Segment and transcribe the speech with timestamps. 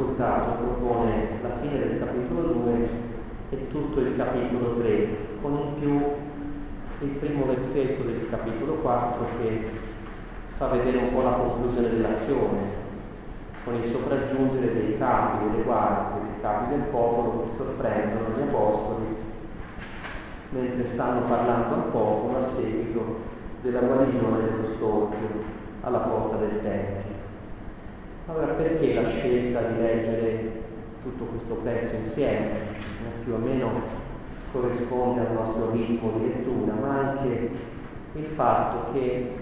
[0.00, 2.88] ascoltato propone la fine del capitolo 2
[3.50, 5.08] e tutto il capitolo 3,
[5.42, 9.70] con in più il primo versetto del capitolo 4 che
[10.56, 12.58] fa vedere un po' la conclusione dell'azione,
[13.64, 19.28] con il sopraggiungere dei capi, delle guardie, dei capi del popolo che sorprendono gli apostoli
[20.52, 23.28] mentre stanno parlando al popolo a seguito
[23.62, 25.28] della guarigione dello storpio
[25.82, 26.99] alla porta del Tempio.
[28.30, 30.52] Allora perché la scelta di leggere
[31.02, 32.48] tutto questo pezzo insieme?
[33.24, 33.68] Più o meno
[34.52, 37.50] corrisponde al nostro ritmo di lettura, ma anche
[38.14, 39.32] il fatto che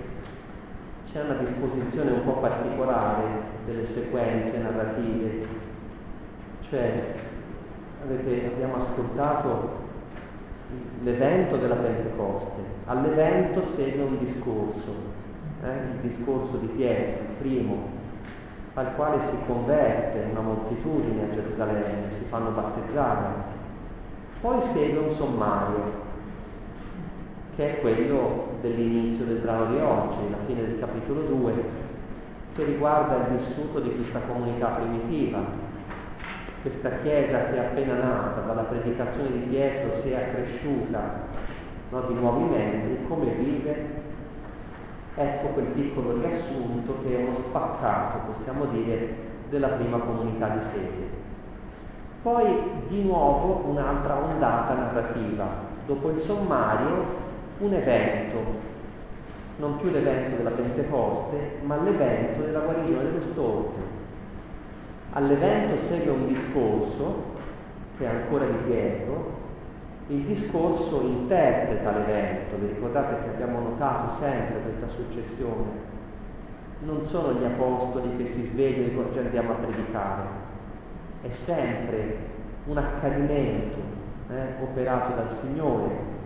[1.04, 3.24] c'è una disposizione un po' particolare
[3.66, 5.46] delle sequenze narrative,
[6.70, 7.14] cioè
[8.02, 9.70] avete, abbiamo ascoltato
[11.02, 14.94] l'evento della Pentecoste, all'evento segue un discorso,
[15.62, 17.97] eh, il discorso di Pietro, il primo,
[18.74, 23.56] al quale si converte una moltitudine a Gerusalemme, si fanno battezzare.
[24.40, 26.06] Poi segue un sommario,
[27.56, 31.52] che è quello dell'inizio del brano di oggi, la fine del capitolo 2,
[32.54, 35.40] che riguarda il vissuto di questa comunità primitiva,
[36.62, 41.26] questa chiesa che è appena nata, dalla predicazione di Pietro si è accresciuta
[41.90, 44.06] no, di nuovi membri, come vive
[45.20, 49.16] Ecco quel piccolo riassunto che è uno spaccato, possiamo dire,
[49.48, 51.08] della prima comunità di fede.
[52.22, 52.46] Poi
[52.86, 55.44] di nuovo un'altra ondata narrativa.
[55.86, 57.04] Dopo il sommario
[57.58, 58.36] un evento,
[59.56, 63.82] non più l'evento della Pentecoste, ma l'evento della guarigione dello storpio.
[65.14, 67.24] All'evento segue un discorso,
[67.96, 69.37] che è ancora di Pietro,
[70.10, 75.96] il discorso interpreta l'evento, vi ricordate che abbiamo notato sempre questa successione?
[76.80, 80.22] Non sono gli apostoli che si svegliano e dicono andiamo a predicare,
[81.20, 82.16] è sempre
[82.66, 83.78] un accadimento
[84.30, 86.16] eh, operato dal Signore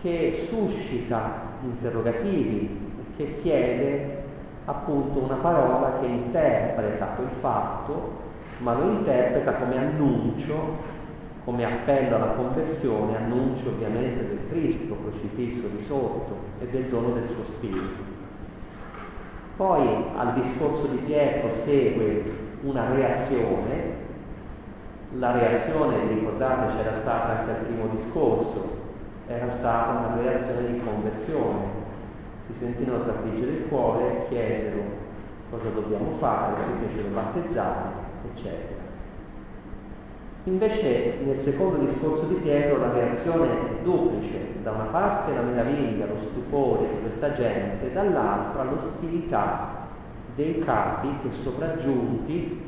[0.00, 4.22] che suscita interrogativi, che chiede
[4.64, 8.20] appunto una parola che interpreta quel fatto,
[8.58, 10.90] ma lo interpreta come annuncio
[11.44, 17.44] come appello alla conversione, annuncio ovviamente del Cristo crocifisso risorto e del dono del suo
[17.44, 18.10] Spirito.
[19.56, 19.86] Poi
[20.16, 22.22] al discorso di Pietro segue
[22.62, 24.00] una reazione,
[25.18, 28.80] la reazione, ricordate, c'era stata anche al primo discorso,
[29.26, 31.80] era stata una reazione di conversione.
[32.46, 34.80] Si sentirono trafiggere il cuore, chiesero
[35.50, 37.90] cosa dobbiamo fare, si fecero battezzare,
[38.32, 38.71] eccetera.
[40.44, 46.06] Invece nel secondo discorso di Pietro la reazione è duplice, da una parte la meraviglia,
[46.06, 49.86] lo stupore di questa gente, dall'altra l'ostilità
[50.34, 52.60] dei capi che sopraggiunti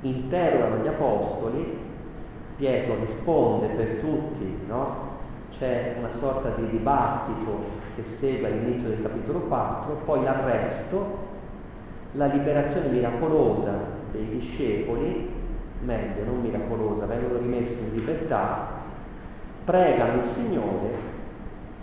[0.00, 1.78] interrogano gli apostoli,
[2.56, 5.08] Pietro risponde per tutti, no?
[5.50, 11.28] c'è una sorta di dibattito che segue all'inizio del capitolo 4, poi l'arresto,
[12.12, 13.78] la liberazione miracolosa
[14.10, 15.38] dei discepoli
[15.80, 18.68] meglio, non miracolosa, vengono rimessi in libertà,
[19.64, 20.90] pregano il Signore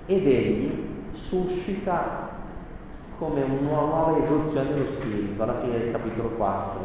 [0.06, 2.30] ed egli suscita
[3.18, 6.80] come una nuova irruzione dello Spirito alla fine del capitolo 4,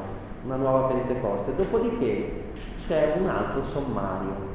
[0.45, 1.55] una nuova Pentecoste.
[1.55, 2.45] Dopodiché
[2.79, 4.51] c'è un altro sommario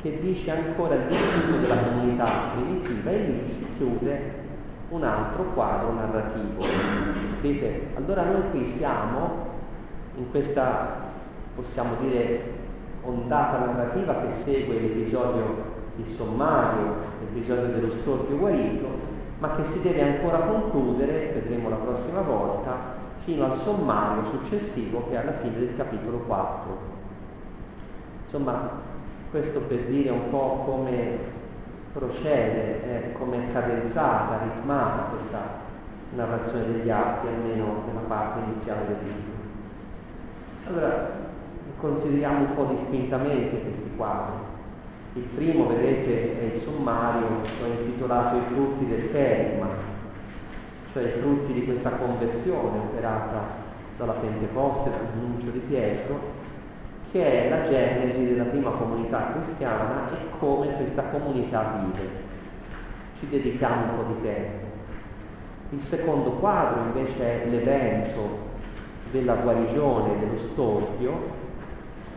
[0.00, 4.40] che dice ancora il vissuto della comunità primitiva e lì si chiude
[4.88, 6.64] un altro quadro narrativo.
[7.40, 9.50] Vedete, allora noi qui siamo
[10.16, 11.10] in questa
[11.62, 12.60] possiamo dire,
[13.02, 18.84] ondata narrativa che segue l'episodio di sommario, l'episodio dello storpio guarito,
[19.38, 25.14] ma che si deve ancora concludere, vedremo la prossima volta, fino al sommario successivo che
[25.14, 26.76] è alla fine del capitolo 4.
[28.22, 28.70] Insomma,
[29.30, 31.18] questo per dire un po' come
[31.92, 35.60] procede, eh, come è cadenzata, ritmata questa
[36.14, 39.30] narrazione degli atti, almeno nella parte iniziale del libro.
[40.66, 41.21] Allora,
[41.82, 44.36] consideriamo un po' distintamente questi quadri.
[45.14, 49.66] Il primo, vedete, è il sommario, che ho intitolato I frutti del kerigma,
[50.92, 53.40] cioè i frutti di questa conversione operata
[53.98, 56.40] dalla Pentecoste, dall'annuncio di Pietro,
[57.10, 62.08] che è la genesi della prima comunità cristiana e come questa comunità vive.
[63.18, 64.66] Ci dedichiamo un po' di tempo.
[65.70, 68.50] Il secondo quadro invece è l'evento
[69.10, 71.40] della guarigione dello storpio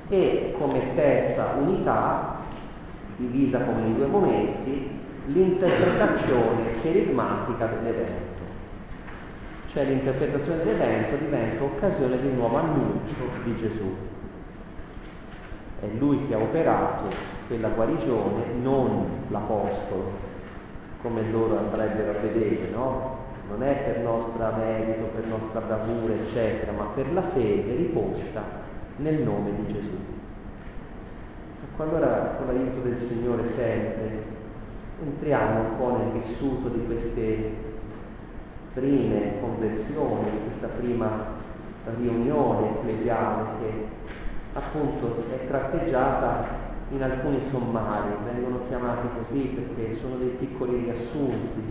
[0.09, 2.37] e come terza unità,
[3.17, 4.89] divisa come in due momenti,
[5.27, 8.43] l'interpretazione perigmatica dell'evento.
[9.67, 13.93] cioè l'interpretazione dell'evento diventa occasione di un nuovo annuncio di Gesù.
[15.81, 17.03] È lui che ha operato
[17.47, 20.11] quella guarigione, non l'Apostolo,
[21.01, 23.17] come loro andrebbero a vedere, no?
[23.49, 28.64] Non è per nostro merito, per nostra bravura, eccetera, ma per la fede riposta
[28.97, 29.97] nel nome di Gesù.
[31.63, 34.33] Ecco allora con l'aiuto del Signore sempre
[35.03, 37.51] entriamo un po' nel vissuto di queste
[38.73, 41.33] prime conversioni, di questa prima
[41.97, 43.85] riunione ecclesiale che
[44.53, 51.61] appunto è tratteggiata in alcuni sommari, vengono chiamati così perché sono dei piccoli riassunti,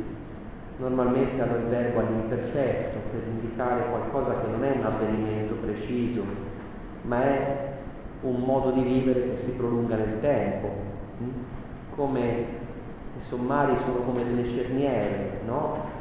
[0.78, 6.22] normalmente hanno il verbo all'imperfetto per indicare qualcosa che non è un avvenimento preciso,
[7.06, 7.72] ma è
[8.22, 10.68] un modo di vivere che si prolunga nel tempo,
[11.94, 12.62] come
[13.16, 15.92] i sommari sono come delle cerniere, no?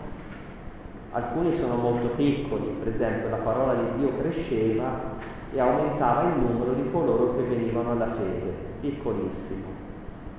[1.11, 5.11] Alcuni sono molto piccoli, per esempio la parola di Dio cresceva
[5.53, 9.81] e aumentava il numero di coloro che venivano alla fede, piccolissimo.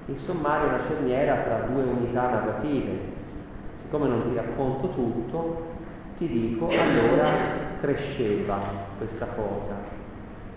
[0.06, 3.12] Il sommario è una cerniera tra due unità narrative.
[3.74, 5.62] Siccome non ti racconto tutto,
[6.16, 7.28] ti dico allora
[7.80, 8.58] cresceva
[8.98, 10.02] questa cosa.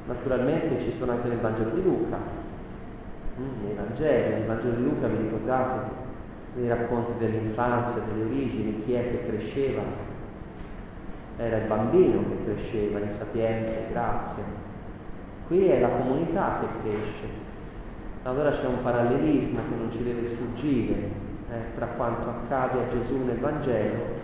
[0.08, 2.18] Naturalmente ci sono anche nel Vangelo di Luca,
[3.40, 6.06] mm, nei Vangeli, nel Vangelo di Luca vi ricordate
[6.56, 9.82] dei racconti dell'infanzia, delle origini, chi è che cresceva,
[11.36, 14.44] era il bambino che cresceva in sapienza e grazia.
[15.48, 17.46] Qui è la comunità che cresce.
[18.24, 23.24] Allora c'è un parallelismo che non ci deve sfuggire eh, tra quanto accade a Gesù
[23.24, 24.16] nel Vangelo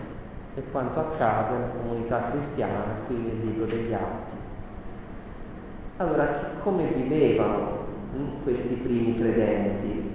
[0.54, 4.43] e quanto accade alla comunità cristiana qui nel libro degli Atti.
[5.98, 6.26] Allora,
[6.64, 10.10] come vivevano hm, questi primi credenti?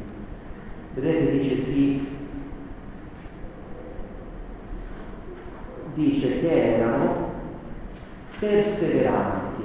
[0.94, 2.06] Vedete, dice sì,
[5.94, 7.32] dice che erano
[8.40, 9.64] perseveranti,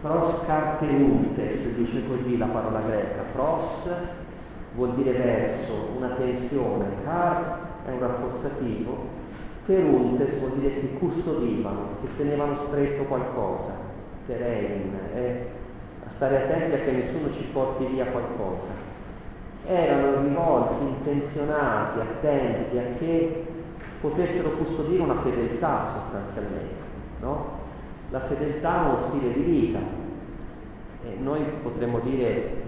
[0.00, 3.94] pros cartenutes, dice così la parola greca, pros
[4.74, 9.06] vuol dire verso, una tensione, car è un rafforzativo,
[9.66, 13.91] teruntes vuol dire che custodivano, che tenevano stretto qualcosa,
[14.26, 15.46] terein, eh,
[16.06, 18.70] a stare attenti a che nessuno ci porti via qualcosa.
[19.66, 23.44] Erano rivolti, intenzionati, attenti a che
[24.00, 26.90] potessero custodire una fedeltà sostanzialmente.
[27.20, 27.60] No?
[28.10, 29.78] La fedeltà è uno stile di vita.
[31.04, 32.60] E noi potremmo dire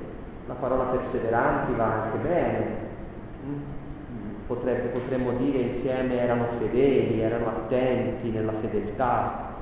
[0.47, 2.67] la parola perseveranti va anche bene,
[3.47, 3.63] mm?
[4.47, 9.53] Potrebbe, potremmo dire insieme erano fedeli, erano attenti nella fedeltà.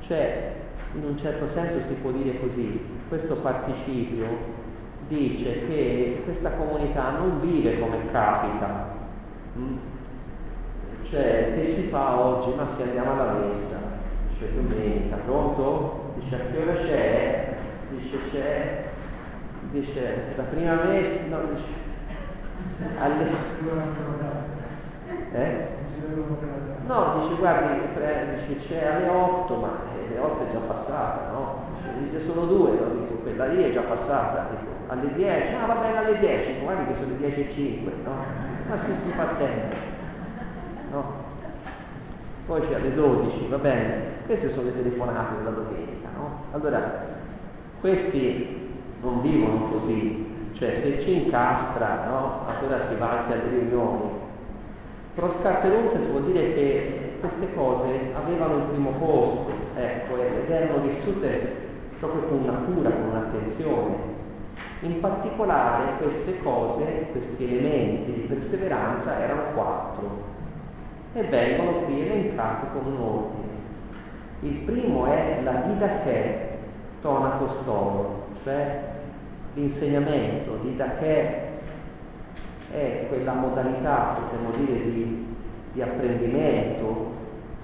[0.00, 0.54] Cioè,
[0.94, 4.60] in un certo senso si può dire così, questo participio
[5.08, 8.88] dice che questa comunità non vive come capita,
[9.58, 9.76] mm?
[11.04, 12.54] Cioè, che si fa oggi?
[12.56, 13.78] Ma se andiamo alla messa,
[14.30, 16.14] dice domenica, pronto?
[16.18, 17.56] Dice a che ora c'è?
[17.90, 18.84] Dice c'è,
[19.70, 21.64] dice la prima messa, no, dice
[22.98, 23.26] alle...
[25.32, 25.66] Eh?
[26.86, 27.80] No, dice guardi,
[28.46, 29.91] dice c'è alle 8, ma
[30.22, 31.64] 8 è già passata, no?
[31.98, 33.00] Dice, sono due, no?
[33.00, 36.92] Dico, quella lì è già passata, dico, alle 10, ah va bene alle 10, guardi
[36.92, 38.10] che sono le 10 e 5, no?
[38.68, 39.92] Ma se si fa tempo
[40.92, 41.30] no?
[42.46, 46.30] Poi c'è alle 12, va bene, queste sono le telefonate della domenica, no?
[46.52, 47.20] Allora,
[47.80, 48.70] questi
[49.00, 52.40] non vivono così, cioè se ci incastra, no?
[52.46, 54.20] Allora si va anche alle riunioni.
[55.14, 59.50] Proscarteruntes vuol dire che queste cose avevano il primo posto,
[59.82, 61.60] ecco, ed erano vissute
[61.98, 64.10] proprio con una cura, con un'attenzione.
[64.80, 70.30] In particolare queste cose, questi elementi di perseveranza erano quattro
[71.12, 73.50] e vengono qui elencati con un ordine.
[74.40, 76.58] Il primo è la didache
[77.00, 78.90] tona costoro, cioè
[79.54, 81.50] l'insegnamento, didache
[82.72, 85.26] è quella modalità, potremmo dire, di,
[85.72, 87.10] di apprendimento,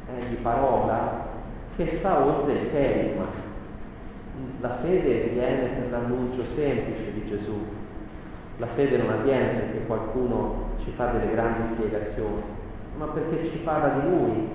[0.06, 1.27] eh, di parola,
[1.78, 3.24] che sta oltre il kerigma.
[4.60, 7.66] La fede viene per l'annuncio semplice di Gesù.
[8.58, 12.56] La fede non avviene perché qualcuno ci fa delle grandi spiegazioni
[12.98, 14.48] ma perché ci parla di Lui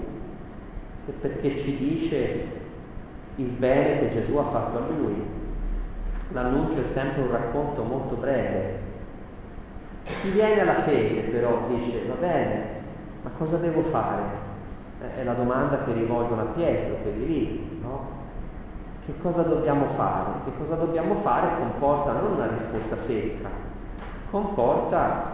[1.08, 2.46] e perché ci dice
[3.36, 5.24] il bene che Gesù ha fatto a Lui.
[6.32, 8.92] L'annuncio è sempre un racconto molto breve.
[10.04, 12.66] Chi viene alla fede però dice, va bene,
[13.22, 14.43] ma cosa devo fare?
[15.16, 18.22] È la domanda che rivolgono a Pietro, quelli lì, no?
[19.06, 20.32] Che cosa dobbiamo fare?
[20.46, 23.50] Che cosa dobbiamo fare comporta non una risposta secca,
[24.32, 25.32] comporta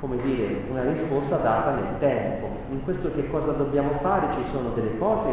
[0.00, 2.48] come dire, una risposta data nel tempo.
[2.70, 5.32] In questo che cosa dobbiamo fare ci sono delle cose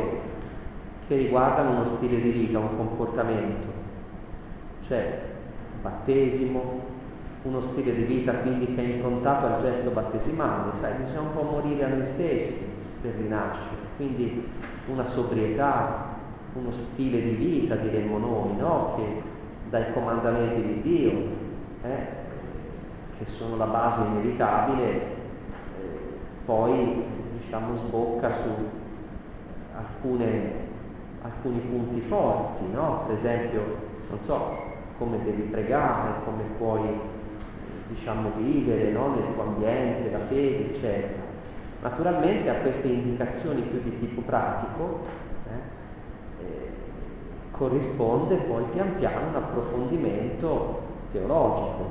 [1.05, 3.67] che riguardano uno stile di vita, un comportamento,
[4.87, 5.21] cioè
[5.81, 6.79] battesimo,
[7.43, 11.43] uno stile di vita quindi che è improntato al gesto battesimale, sai, bisogna un po'
[11.43, 12.74] morire a noi stessi
[13.05, 14.49] per rinascere, quindi
[14.87, 16.13] una sobrietà,
[16.53, 18.93] uno stile di vita diremmo noi, no?
[18.95, 19.21] che
[19.69, 21.11] dai comandamenti di Dio,
[21.83, 22.07] eh,
[23.17, 25.09] che sono la base inevitabile, eh,
[26.45, 27.03] poi
[27.39, 28.49] diciamo sbocca su
[29.75, 30.53] alcune,
[31.21, 33.03] alcuni punti forti, no?
[33.05, 33.61] per esempio,
[34.09, 34.63] non so,
[34.97, 37.13] come devi pregare, come puoi
[37.89, 39.13] diciamo, vivere no?
[39.13, 41.24] nel tuo ambiente, la fede, eccetera.
[41.85, 45.01] Naturalmente a queste indicazioni più di tipo pratico
[45.47, 46.69] eh, eh,
[47.51, 51.89] corrisponde poi pian piano un approfondimento teologico,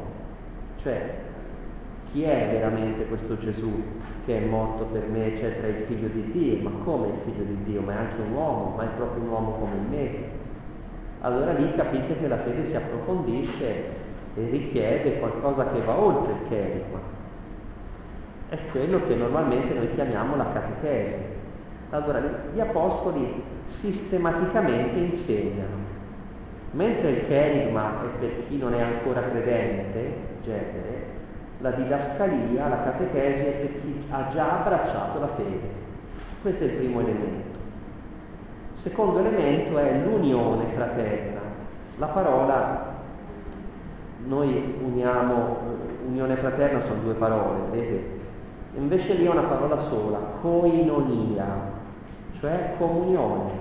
[0.79, 1.15] cioè
[2.07, 3.71] chi è veramente questo Gesù
[4.25, 7.63] che è morto per me, eccetera, il figlio di Dio, ma come il figlio di
[7.63, 7.81] Dio?
[7.81, 10.11] Ma è anche un uomo, ma è proprio un uomo come me.
[11.21, 13.67] Allora lì capite che la fede si approfondisce
[14.35, 17.14] e richiede qualcosa che va oltre il cherigma.
[18.55, 21.19] È quello che normalmente noi chiamiamo la catechesi.
[21.91, 22.21] Allora
[22.53, 25.83] gli apostoli sistematicamente insegnano,
[26.71, 31.07] mentre il cherigma è per chi non è ancora credente, genere,
[31.59, 35.69] la didascalia, la catechesi è per chi ha già abbracciato la fede.
[36.41, 37.59] Questo è il primo elemento.
[38.71, 41.41] Secondo elemento è l'unione fraterna.
[41.97, 42.93] La parola
[44.27, 45.59] noi uniamo,
[46.07, 48.14] unione fraterna sono due parole, vedete?
[48.77, 51.73] Invece lì è una parola sola, coinonia,
[52.39, 53.53] cioè comunione.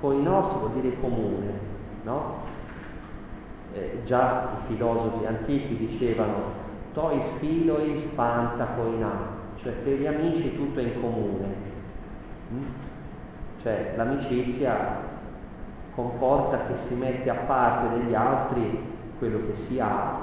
[0.00, 1.52] Coinos vuol dire comune,
[2.02, 2.42] no?
[3.72, 9.10] Eh, già i filosofi antichi dicevano tois filoi spanta coina,
[9.56, 11.46] cioè per gli amici tutto è in comune.
[12.52, 12.62] Mm?
[13.60, 15.12] Cioè l'amicizia
[15.94, 20.20] comporta che si mette a parte degli altri quello che si ha,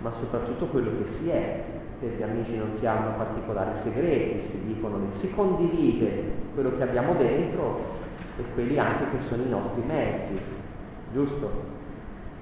[0.00, 1.64] ma soprattutto quello che si è,
[1.98, 7.94] perché amici non si hanno particolari segreti, si dicono, si condivide quello che abbiamo dentro
[8.38, 10.38] e quelli anche che sono i nostri mezzi,
[11.12, 11.74] giusto?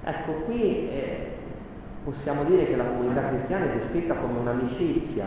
[0.03, 1.31] Ecco, qui eh,
[2.03, 5.25] possiamo dire che la comunità cristiana è descritta come un'amicizia,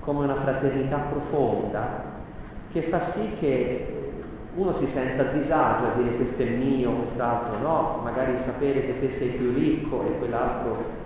[0.00, 2.14] come una fraternità profonda,
[2.70, 3.92] che fa sì che
[4.56, 9.00] uno si sente a disagio a dire questo è mio, quest'altro no, magari sapere che
[9.00, 11.04] te sei più ricco e quell'altro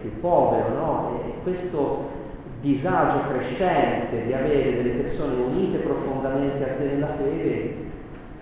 [0.00, 1.20] più povero, no?
[1.24, 2.16] E questo
[2.60, 7.86] disagio crescente di avere delle persone unite profondamente a te nella fede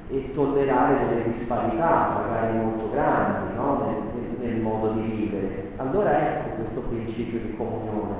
[0.09, 3.85] e tollerare delle disparità, magari molto grandi, no?
[3.85, 5.73] nel, nel, modo di vivere.
[5.77, 8.15] Allora ecco questo principio di comunione.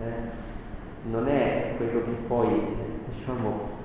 [0.00, 0.46] Eh?
[1.10, 2.48] Non è quello che poi,
[3.12, 3.76] diciamo,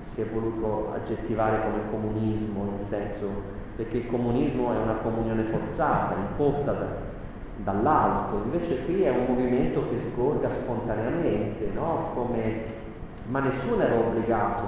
[0.00, 6.14] si è voluto aggettivare come comunismo, nel senso perché il comunismo è una comunione forzata,
[6.14, 6.86] imposta da,
[7.56, 12.10] dall'alto, invece qui è un movimento che sgorga spontaneamente, no?
[12.14, 12.64] Come,
[13.26, 14.62] ma nessuno era obbligato.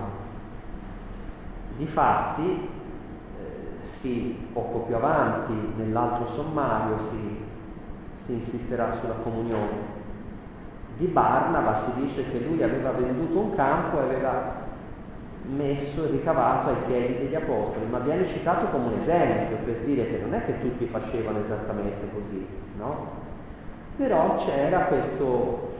[1.77, 2.69] Difatti,
[3.39, 7.45] eh, sì, poco più avanti, nell'altro sommario, si,
[8.15, 9.95] si insisterà sulla comunione.
[10.97, 14.65] Di Barnaba si dice che lui aveva venduto un campo e aveva
[15.49, 20.07] messo e ricavato ai piedi degli apostoli, ma viene citato come un esempio per dire
[20.07, 23.25] che non è che tutti facevano esattamente così, no?
[23.97, 25.75] Però c'era questo,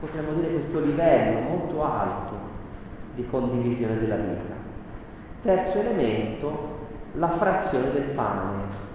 [0.00, 2.34] potremmo dire, questo livello molto alto
[3.14, 4.54] di condivisione della vita.
[5.42, 6.76] Terzo elemento,
[7.14, 8.86] la frazione del pane.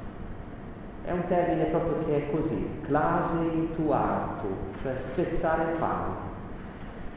[1.06, 4.48] È un termine proprio che è così, clase tuartu,
[4.82, 6.32] cioè spezzare il pane.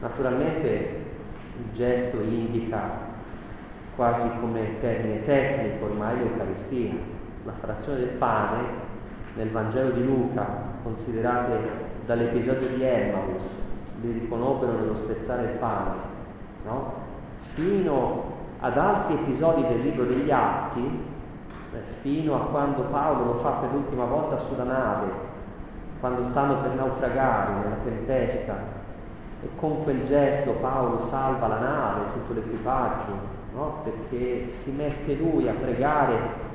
[0.01, 1.05] Naturalmente
[1.57, 3.05] il gesto indica
[3.95, 6.93] quasi come termine tecnico ormai l'Eucaristia.
[7.43, 8.85] La frazione del pane
[9.35, 10.45] nel Vangelo di Luca,
[10.83, 13.65] considerate dall'episodio di Emmaus,
[14.01, 15.95] li riconobbero nello spezzare il pane,
[16.65, 16.93] no?
[17.53, 21.03] fino ad altri episodi del libro degli Atti,
[21.73, 25.11] eh, fino a quando Paolo lo fa per l'ultima volta sulla nave,
[25.99, 28.76] quando stanno per naufragare nella tempesta
[29.41, 33.11] e con quel gesto Paolo salva la nave, tutto l'equipaggio,
[33.53, 33.81] no?
[33.83, 36.45] perché si mette lui a pregare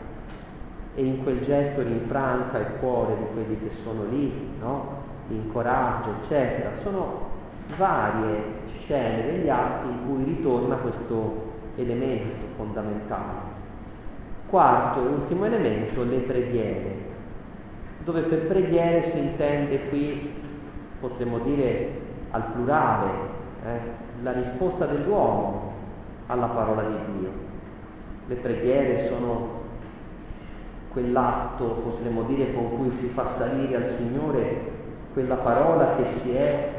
[0.95, 5.01] e in quel gesto rinfranca il cuore di quelli che sono lì, no?
[5.29, 6.75] li incoraggia, eccetera.
[6.75, 7.31] Sono
[7.77, 13.51] varie scene degli atti in cui ritorna questo elemento fondamentale.
[14.49, 16.97] Quarto e ultimo elemento, le preghiere,
[18.05, 20.35] dove per preghiere si intende qui,
[21.01, 22.01] potremmo dire,
[22.33, 23.11] al plurale,
[23.65, 23.81] eh,
[24.23, 25.73] la risposta dell'uomo
[26.27, 27.31] alla parola di Dio.
[28.27, 29.61] Le preghiere sono
[30.91, 34.71] quell'atto, potremmo dire, con cui si fa salire al Signore
[35.12, 36.71] quella parola che si è,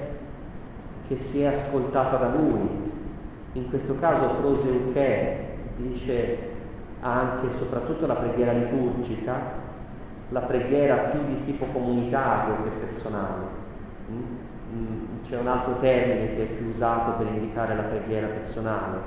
[1.08, 2.92] che si è ascoltata da Lui.
[3.54, 6.52] In questo caso proseuché dice
[7.02, 9.62] anche e soprattutto la preghiera liturgica,
[10.30, 13.62] la preghiera più di tipo comunitario che personale.
[15.24, 19.00] C'è un altro termine che è più usato per indicare la preghiera personale,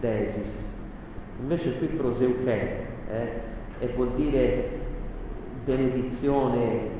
[0.00, 0.68] desis.
[1.40, 3.40] Invece qui proseuché eh,
[3.78, 4.80] e vuol dire
[5.64, 6.90] benedizione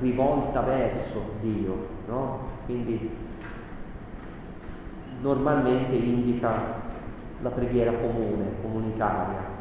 [0.00, 2.46] rivolta verso Dio, no?
[2.66, 3.10] Quindi
[5.20, 6.52] normalmente indica
[7.40, 9.56] la preghiera comune, comunitaria.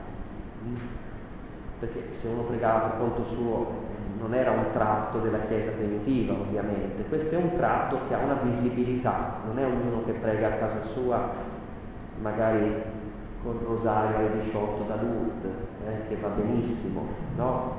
[1.80, 3.86] Perché se uno pregava per conto suo
[4.20, 8.40] non era un tratto della Chiesa primitiva, ovviamente, questo è un tratto che ha una
[8.42, 11.30] visibilità, non è ognuno che prega a casa sua,
[12.22, 12.74] magari
[13.44, 15.52] con rosario alle 18 da Lourdes,
[15.88, 17.76] eh, che va benissimo, no?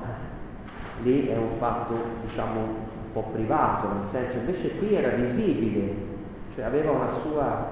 [1.03, 5.93] Lì è un fatto, diciamo, un po' privato, nel senso invece qui era visibile,
[6.53, 7.67] cioè aveva una sua,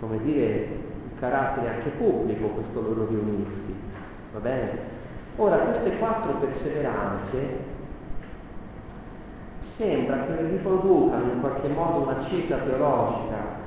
[0.00, 0.82] come dire,
[1.18, 3.74] carattere anche pubblico questo loro riunirsi.
[4.32, 4.93] Va bene?
[5.36, 7.72] Ora, queste quattro perseveranze
[9.58, 13.62] sembra che riproducano in qualche modo una cifra teologica,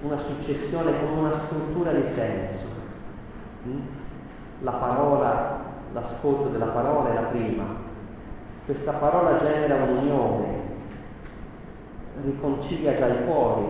[0.00, 2.66] una successione con una struttura di senso.
[3.68, 3.80] Mm?
[4.62, 5.60] La parola,
[5.92, 7.64] l'ascolto della parola è la prima.
[8.64, 10.46] Questa parola genera un'unione,
[12.24, 13.66] riconcilia già i cuori,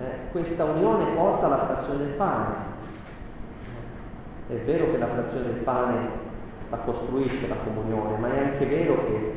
[0.00, 2.76] eh, questa unione porta alla frazione del pane.
[4.48, 6.08] È vero che la frazione del pane
[6.70, 9.36] la costruisce la comunione, ma è anche vero che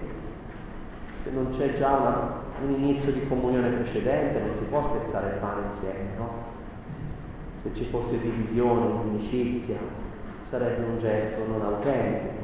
[1.22, 5.40] se non c'è già una, un inizio di comunione precedente non si può spezzare il
[5.40, 6.30] pane insieme, no?
[7.62, 9.78] Se ci fosse divisione, inimicizia,
[10.44, 12.40] sarebbe un gesto non autentico.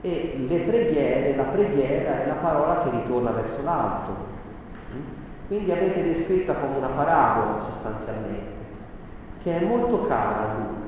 [0.00, 4.12] E le preghiere, la preghiera è la parola che ritorna verso l'alto,
[5.48, 8.54] quindi avete descritta come una parabola sostanzialmente,
[9.42, 10.85] che è molto cara a Luca,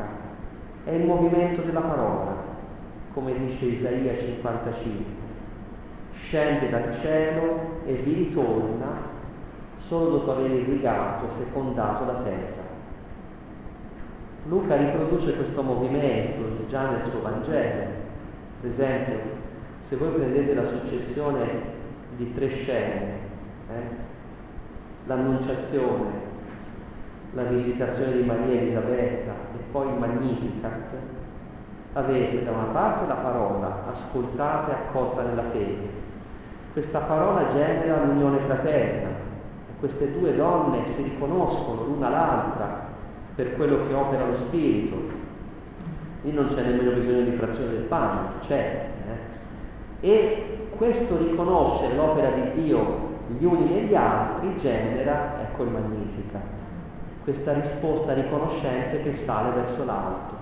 [0.88, 2.34] è il movimento della parola,
[3.12, 5.04] come dice Isaia 55.
[6.12, 9.16] Scende dal cielo e vi ritorna
[9.76, 12.66] solo dopo aver irrigato, fecondato la terra.
[14.46, 17.84] Luca riproduce questo movimento già nel suo Vangelo.
[18.62, 19.20] Per esempio,
[19.80, 21.46] se voi prendete la successione
[22.16, 23.04] di tre scene,
[23.68, 23.96] eh,
[25.04, 26.12] l'annunciazione,
[27.34, 30.94] la visitazione di Maria Elisabetta poi Magnificat,
[31.92, 36.06] avete da una parte la parola ascoltata e accolta nella fede.
[36.72, 39.26] Questa parola genera l'unione fraterna
[39.78, 42.86] queste due donne si riconoscono l'una l'altra
[43.34, 44.96] per quello che opera lo Spirito.
[46.22, 48.88] Lì non c'è nemmeno bisogno di frazione del pane, c'è.
[50.00, 50.08] Eh?
[50.08, 53.06] E questo riconoscere l'opera di Dio
[53.38, 56.07] gli uni negli altri genera, ecco il Magnificat,
[57.28, 60.34] questa risposta riconoscente che sale verso l'alto.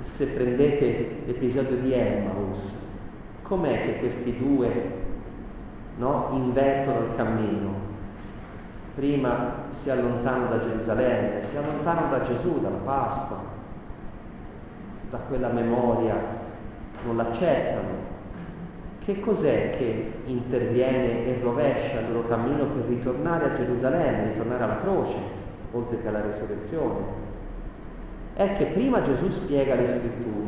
[0.00, 2.80] Se prendete l'episodio di Emmaus,
[3.42, 4.90] com'è che questi due
[5.98, 7.74] no, invertono il cammino?
[8.94, 13.38] Prima si allontanano da Gerusalemme, si allontanano da Gesù, dalla Pasqua,
[15.10, 16.16] da quella memoria,
[17.04, 18.01] non l'accettano,
[19.04, 24.80] che cos'è che interviene e rovescia il loro cammino per ritornare a Gerusalemme, ritornare alla
[24.80, 25.16] croce,
[25.72, 27.30] oltre che alla resurrezione?
[28.34, 30.46] È che prima Gesù spiega le scritture,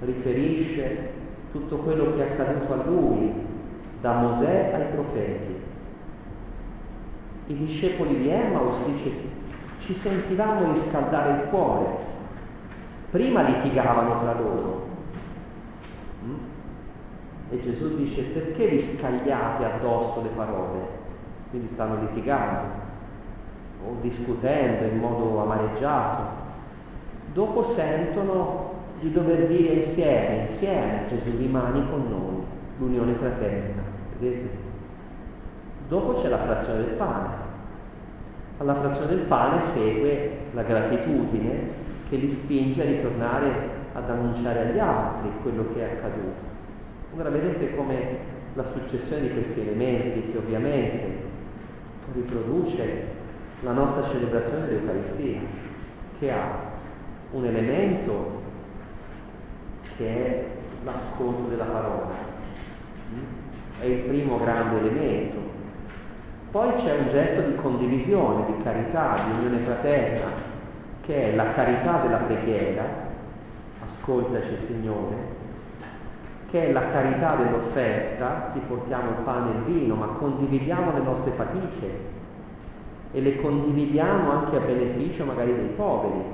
[0.00, 1.10] riferisce
[1.52, 3.32] tutto quello che è accaduto a lui,
[4.00, 5.54] da Mosè ai profeti.
[7.46, 9.10] I discepoli di Emmaus dice
[9.78, 12.04] ci sentivamo riscaldare il cuore.
[13.10, 14.85] Prima litigavano tra loro,
[17.50, 21.04] e Gesù dice perché vi scagliate addosso le parole?
[21.50, 22.84] Quindi stanno litigando
[23.86, 26.44] o discutendo in modo amareggiato.
[27.32, 32.44] Dopo sentono di dover dire insieme, insieme Gesù rimani con noi,
[32.78, 33.82] l'unione fraterna.
[34.18, 34.64] Vedete?
[35.88, 37.44] Dopo c'è la frazione del pane.
[38.58, 44.78] Alla frazione del pane segue la gratitudine che li spinge a ritornare ad annunciare agli
[44.78, 46.55] altri quello che è accaduto.
[47.18, 48.18] Ora vedete come
[48.52, 51.24] la successione di questi elementi che ovviamente
[52.12, 53.04] riproduce
[53.60, 55.40] la nostra celebrazione dell'Eucaristia,
[56.18, 56.58] che ha
[57.30, 58.42] un elemento
[59.96, 60.44] che è
[60.84, 62.14] l'ascolto della parola,
[63.80, 65.38] è il primo grande elemento.
[66.50, 70.32] Poi c'è un gesto di condivisione, di carità, di unione fraterna,
[71.00, 72.84] che è la carità della preghiera,
[73.82, 75.35] ascoltaci Signore,
[76.56, 81.00] che è la carità dell'offerta, ti portiamo il pane e il vino, ma condividiamo le
[81.00, 82.14] nostre fatiche
[83.12, 86.24] e le condividiamo anche a beneficio magari dei poveri.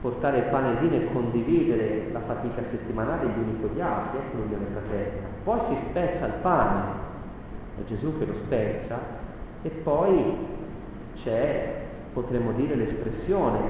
[0.00, 3.80] Portare il pane e il vino e condividere la fatica settimanale gli uni con gli
[3.80, 5.28] altri, ecco l'unione fraterna.
[5.44, 6.80] Poi si spezza il pane,
[7.78, 8.98] è Gesù che lo spezza,
[9.62, 10.36] e poi
[11.14, 13.60] c'è, potremmo dire, l'espressione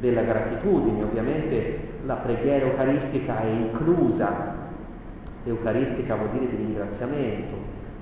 [0.00, 1.04] della gratitudine.
[1.04, 4.54] Ovviamente la preghiera eucaristica è inclusa,
[5.44, 7.54] eucaristica vuol dire di ringraziamento,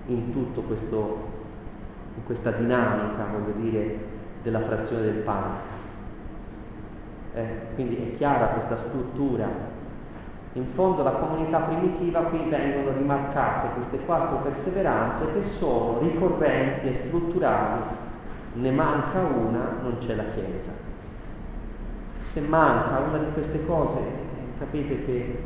[0.06, 3.98] in in questa dinamica, voglio dire,
[4.44, 5.74] della frazione del pane.
[7.34, 9.48] Eh, quindi è chiara questa struttura.
[10.52, 16.94] In fondo la comunità primitiva qui vengono rimarcate queste quattro perseveranze che sono ricorrenti e
[16.94, 17.82] strutturali.
[18.54, 20.86] Ne manca una, non c'è la Chiesa
[22.26, 24.00] se manca una di queste cose,
[24.58, 25.38] capite che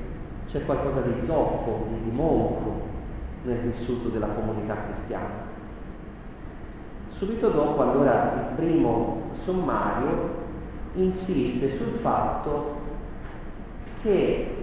[0.47, 2.88] c'è qualcosa di zoppo, di monco
[3.43, 5.49] nel vissuto della comunità cristiana.
[7.09, 10.38] Subito dopo, allora, il primo sommario
[10.95, 12.79] insiste sul fatto
[14.03, 14.57] che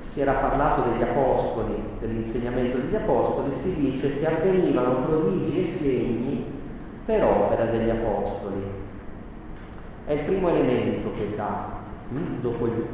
[0.00, 6.44] si era parlato degli apostoli, dell'insegnamento degli apostoli, si dice che avvenivano prodigi e segni
[7.04, 8.84] per opera degli apostoli.
[10.06, 11.68] È il primo elemento che dà,
[12.10, 12.86] hm, dopo il,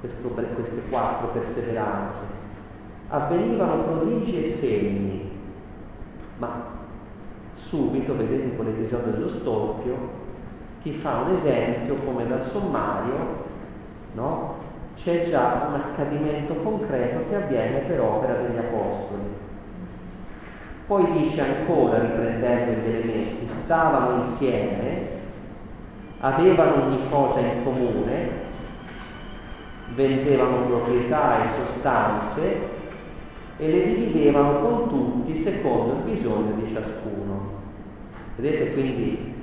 [0.00, 2.22] questo, queste quattro perseveranze.
[3.08, 5.30] Avvenivano prodigi e segni,
[6.38, 6.64] ma
[7.54, 10.24] subito, vedete con l'episodio dello stolpio,
[10.82, 13.44] ti fa un esempio come dal sommario,
[14.14, 14.54] no?
[14.96, 19.44] C'è già un accadimento concreto che avviene per opera degli apostoli.
[20.88, 25.15] Poi dice ancora, riprendendo gli elementi, stavano insieme
[26.20, 28.44] avevano ogni cosa in comune,
[29.94, 32.74] vendevano proprietà e sostanze
[33.58, 37.54] e le dividevano con tutti secondo il bisogno di ciascuno.
[38.36, 39.34] Vedete quindi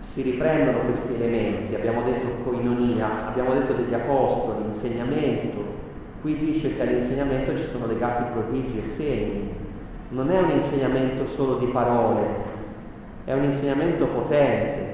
[0.00, 5.76] si riprendono questi elementi, abbiamo detto coinonia, abbiamo detto degli apostoli, insegnamento,
[6.20, 9.52] qui dice che all'insegnamento ci sono legati prodigi e segni,
[10.10, 12.22] non è un insegnamento solo di parole,
[13.24, 14.87] è un insegnamento potente,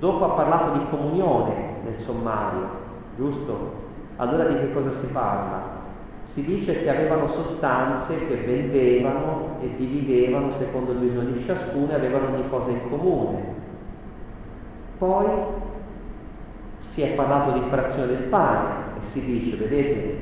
[0.00, 1.52] Dopo ha parlato di comunione
[1.84, 2.68] nel sommario,
[3.16, 3.88] giusto?
[4.16, 5.78] Allora di che cosa si parla?
[6.22, 11.96] Si dice che avevano sostanze che vendevano e dividevano secondo il bisogno di ciascuno e
[11.96, 13.42] avevano ogni cosa in comune.
[14.96, 15.26] Poi
[16.78, 18.68] si è parlato di frazione del pane
[19.00, 20.18] e si dice, vedete,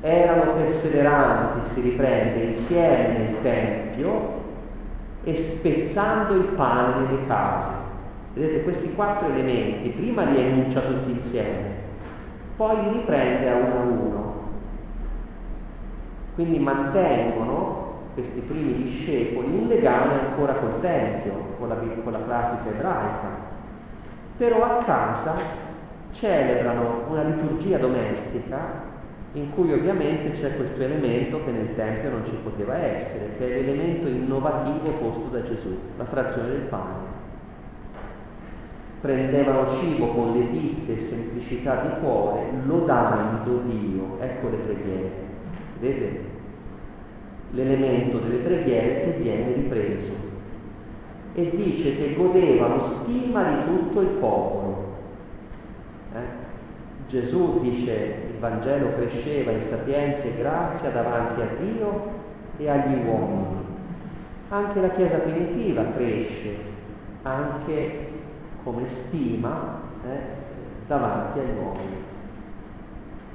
[0.00, 4.38] erano perseveranti, si riprende, insieme nel Tempio
[5.22, 7.89] e spezzando il pane nelle case.
[8.32, 11.88] Vedete, questi quattro elementi prima li enuncia tutti insieme,
[12.56, 14.34] poi li riprende a uno a uno.
[16.34, 22.68] Quindi mantengono questi primi discepoli un legame ancora col Tempio, con la, con la pratica
[22.68, 23.48] ebraica.
[24.36, 25.34] Però a casa
[26.12, 28.88] celebrano una liturgia domestica
[29.32, 33.48] in cui ovviamente c'è questo elemento che nel Tempio non ci poteva essere, che è
[33.48, 37.09] l'elemento innovativo posto da Gesù, la frazione del pane
[39.00, 44.18] prendevano cibo con letizia e semplicità di cuore, lodando Dio.
[44.20, 45.10] Ecco le preghiere.
[45.80, 46.28] Vedete?
[47.52, 50.28] L'elemento delle preghiere che viene ripreso.
[51.34, 54.88] E dice che godevano stima di tutto il popolo.
[56.14, 56.38] Eh?
[57.08, 62.10] Gesù dice il Vangelo cresceva in sapienza e grazia davanti a Dio
[62.58, 63.58] e agli uomini.
[64.50, 66.56] Anche la Chiesa primitiva cresce,
[67.22, 68.09] anche
[68.64, 70.18] come stima eh,
[70.86, 71.96] davanti agli uomini.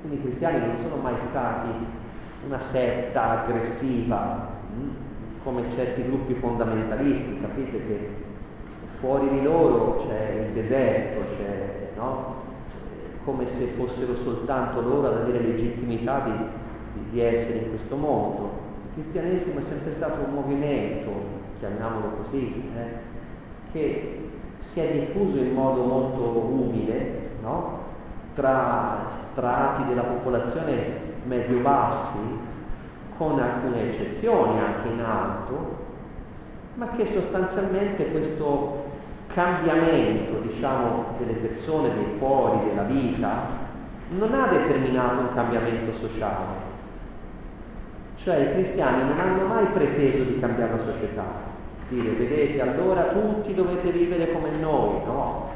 [0.02, 1.70] Quindi i cristiani non sono mai stati
[2.46, 4.90] una setta aggressiva, mh, hm,
[5.44, 8.10] come certi gruppi fondamentalisti, capite che
[9.00, 12.44] fuori di loro c'è il deserto, c'è, no?
[13.24, 16.32] come se fossero soltanto loro ad avere legittimità di,
[16.94, 18.64] di, di essere in questo mondo.
[18.88, 21.10] Il cristianesimo è sempre stato un movimento,
[21.58, 23.14] chiamiamolo così, eh,
[23.72, 24.30] che
[24.76, 27.80] si è diffuso in modo molto umile no?
[28.34, 32.20] tra strati della popolazione medio-bassi,
[33.18, 35.78] con alcune eccezioni anche in alto,
[36.74, 38.84] ma che sostanzialmente questo
[39.34, 43.32] cambiamento diciamo, delle persone, dei cuori, della vita,
[44.10, 46.74] non ha determinato un cambiamento sociale.
[48.18, 51.24] Cioè i cristiani non hanno mai preteso di cambiare la società,
[51.90, 55.50] dire vedete allora tutti dovete vivere come noi, no?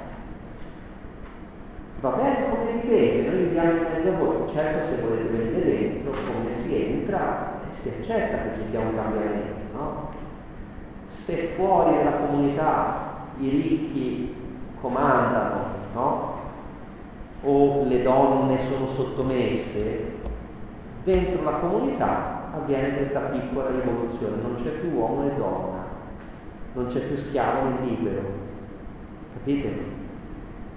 [2.01, 6.11] Va bene come vivete, noi viviamo in mezzo a voi, certo se volete venire dentro,
[6.11, 10.09] come si entra, si accetta che ci sia un cambiamento, no?
[11.07, 13.07] Se fuori della comunità
[13.39, 14.35] i ricchi
[14.79, 15.63] comandano,
[15.93, 16.37] no?
[17.41, 20.13] O le donne sono sottomesse,
[21.03, 25.78] dentro la comunità avviene questa piccola rivoluzione, non c'è più uomo e donna,
[26.73, 28.23] non c'è più schiavo né libero,
[29.33, 29.97] capite?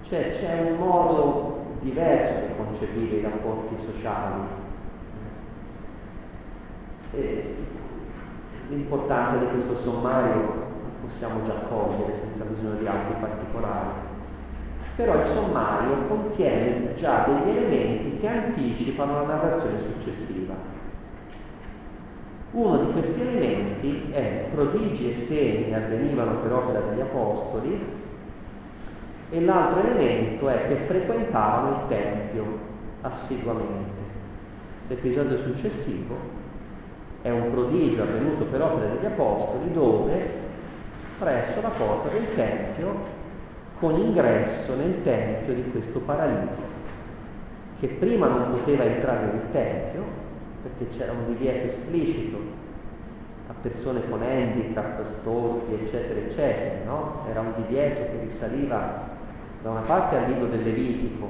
[0.02, 4.61] Cioè c'è un modo diverso di concepire i rapporti sociali.
[7.14, 7.55] E
[8.68, 10.70] l'importanza di questo sommario
[11.02, 14.11] possiamo già cogliere senza bisogno di altri particolari.
[14.96, 20.72] Però il sommario contiene già degli elementi che anticipano la narrazione successiva.
[22.53, 27.81] Uno di questi elementi è prodigi e segni avvenivano per opera degli apostoli
[29.31, 32.45] e l'altro elemento è che frequentavano il Tempio
[33.01, 34.01] assiduamente.
[34.88, 36.15] L'episodio successivo
[37.23, 40.41] è un prodigio avvenuto per opera degli Apostoli dove
[41.19, 43.21] presso la porta del Tempio
[43.79, 46.81] con ingresso nel Tempio di questo paralitico
[47.79, 50.03] che prima non poteva entrare nel Tempio
[50.62, 52.38] perché c'era un divieto esplicito
[53.62, 57.25] persone con handicap, storpi, eccetera, eccetera, no?
[57.29, 59.11] Era un divieto che risaliva
[59.62, 61.29] da una parte al libro del Levitico,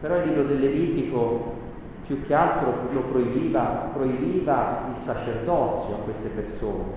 [0.00, 1.62] però il libro del Levitico
[2.06, 6.92] più che altro lo proibiva, proibiva il sacerdozio a queste persone,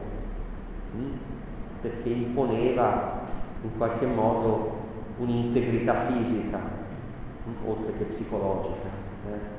[0.94, 1.12] hm?
[1.82, 3.22] perché imponeva
[3.64, 4.76] in qualche modo
[5.18, 7.68] un'integrità fisica, hm?
[7.68, 8.88] oltre che psicologica.
[9.28, 9.56] Eh?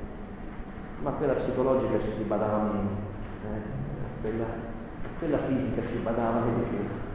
[1.01, 2.89] Ma quella psicologica ci si badava meno,
[3.43, 4.21] eh?
[4.21, 4.45] quella,
[5.19, 7.07] quella fisica ci badava di più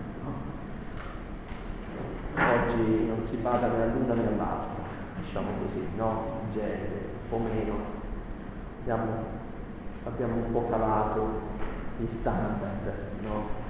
[2.37, 4.83] oggi non si bada né all'una né all'altra,
[5.21, 6.41] diciamo così, no?
[6.45, 8.03] In genere, o meno.
[8.81, 9.13] Abbiamo,
[10.05, 11.41] abbiamo un po' calato
[11.99, 13.63] gli standard, no?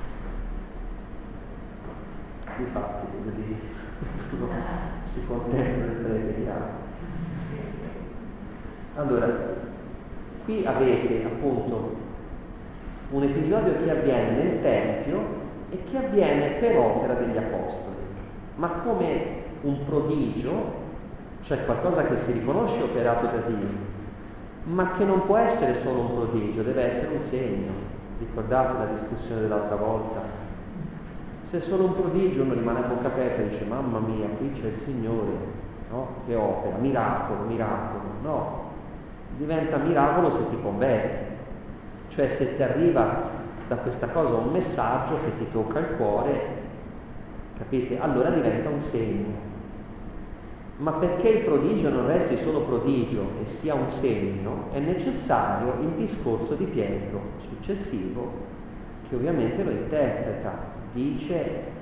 [2.56, 3.58] Difatti, voglio dire,
[5.04, 6.82] si contenta del preghiamo.
[8.96, 9.26] Allora,
[10.44, 11.96] qui avete appunto
[13.10, 17.94] un episodio che avviene nel Tempio e che avviene per opera degli Apostoli
[18.56, 20.82] ma come un prodigio,
[21.40, 23.92] cioè qualcosa che si riconosce operato da Dio,
[24.64, 27.72] ma che non può essere solo un prodigio, deve essere un segno.
[28.18, 30.42] Ricordate la discussione dell'altra volta?
[31.42, 34.52] Se è solo un prodigio uno rimane a bocca aperta e dice mamma mia, qui
[34.52, 35.32] c'è il Signore,
[35.90, 36.08] no?
[36.26, 38.02] Che opera, miracolo, miracolo.
[38.22, 38.62] No,
[39.36, 41.32] diventa miracolo se ti converti.
[42.14, 43.30] Cioè se ti arriva
[43.66, 46.62] da questa cosa un messaggio che ti tocca il cuore
[47.56, 48.00] Capite?
[48.00, 49.52] Allora diventa un segno.
[50.78, 55.90] Ma perché il prodigio non resti solo prodigio e sia un segno, è necessario il
[55.90, 58.28] discorso di Pietro successivo,
[59.08, 60.52] che ovviamente lo interpreta,
[60.92, 61.72] dice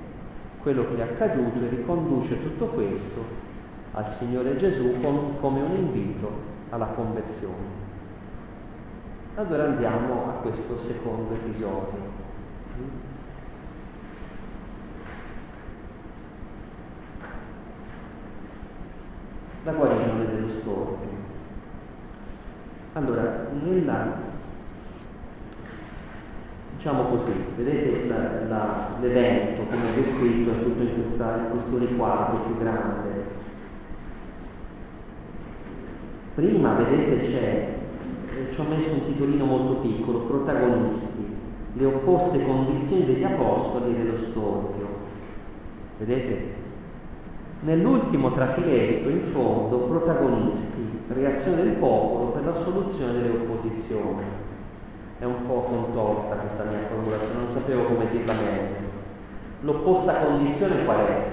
[0.61, 3.25] quello che è accaduto e riconduce tutto questo
[3.93, 6.29] al Signore Gesù come un invito
[6.69, 7.72] alla conversione.
[9.35, 12.13] Allora andiamo a questo secondo episodio.
[19.63, 21.09] la guarigione dello storpio.
[22.93, 24.17] Allora, nella,
[26.75, 32.39] diciamo così, vedete la, la, l'evento come è descritto tutto in, questa, in questo riquadro
[32.41, 33.31] più grande.
[36.35, 37.77] Prima, vedete, c'è,
[38.51, 41.35] ci ho messo un titolino molto piccolo, protagonisti,
[41.73, 44.87] le opposte condizioni degli apostoli dello storpio.
[45.97, 46.61] Vedete?
[47.61, 54.23] Nell'ultimo trafiletto, in fondo, protagonisti, reazione del popolo per la soluzione delle opposizioni.
[55.19, 58.91] È un po' contorta questa mia formulazione, non sapevo come dirla meglio.
[59.61, 61.31] L'opposta condizione qual è?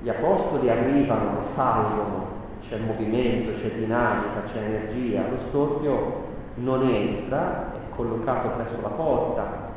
[0.00, 2.23] Gli apostoli arrivano, salgono,
[2.68, 6.22] c'è movimento, c'è dinamica, c'è energia, lo storpio
[6.56, 9.72] non entra, è collocato presso la porta,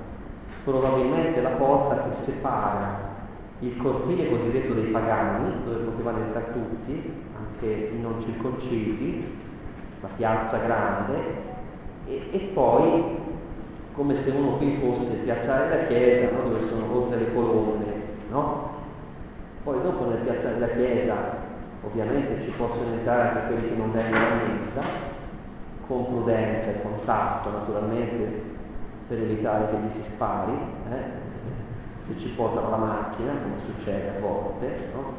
[0.63, 3.05] probabilmente la porta che separa
[3.59, 9.35] il cortile cosiddetto dei pagani, dove potevano entrare tutti, anche i non circoncisi,
[10.01, 11.15] la piazza grande,
[12.05, 13.25] e, e poi
[13.93, 16.49] come se uno qui fosse il piazzale della chiesa, no?
[16.49, 17.85] dove sono rotte le colonne,
[18.29, 18.75] no?
[19.63, 21.36] Poi dopo nel piazzale della chiesa
[21.87, 24.81] Ovviamente ci possono entrare anche quelli che non vengono a messa,
[25.87, 28.43] con prudenza e contatto naturalmente
[29.07, 30.51] per evitare che gli si spari,
[30.91, 31.25] eh?
[32.01, 35.13] se ci portano la macchina, come succede a volte, no?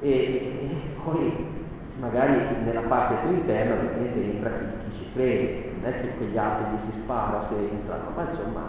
[0.00, 1.52] e, e, poi
[1.98, 6.38] magari nella parte più interna ovviamente entra chi, chi ci crede, non è che quegli
[6.38, 8.60] altri gli si spara se entrano, ma insomma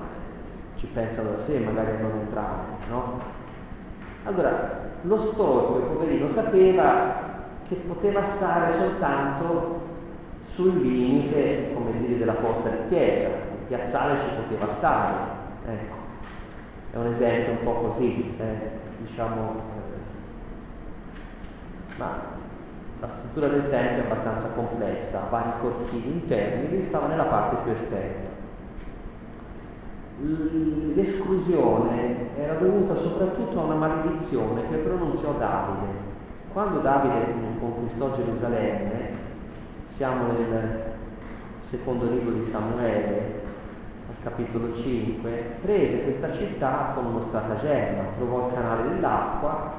[0.75, 3.21] ci pensano da sé magari a non entrare, no?
[4.23, 7.23] Allora, lo storco, il poverino, sapeva
[7.67, 9.81] che poteva stare soltanto
[10.53, 15.13] sul limite, come dire, della porta di chiesa, il piazzale ci poteva stare,
[15.67, 15.93] ecco.
[16.91, 19.99] È un esempio un po' così, eh, diciamo, eh,
[21.97, 22.33] ma
[23.01, 27.71] la struttura del tempio è abbastanza complessa, vari cortili interni, lui stava nella parte più
[27.71, 28.34] esterna.
[30.17, 36.03] L'esclusione era dovuta soprattutto a una maledizione che pronunziò Davide.
[36.53, 39.09] Quando Davide conquistò Gerusalemme,
[39.87, 40.93] siamo nel
[41.59, 43.43] secondo libro di Samuele,
[44.07, 45.29] al capitolo 5,
[45.61, 49.73] prese questa città con uno stratagemma, trovò il canale dell'acqua,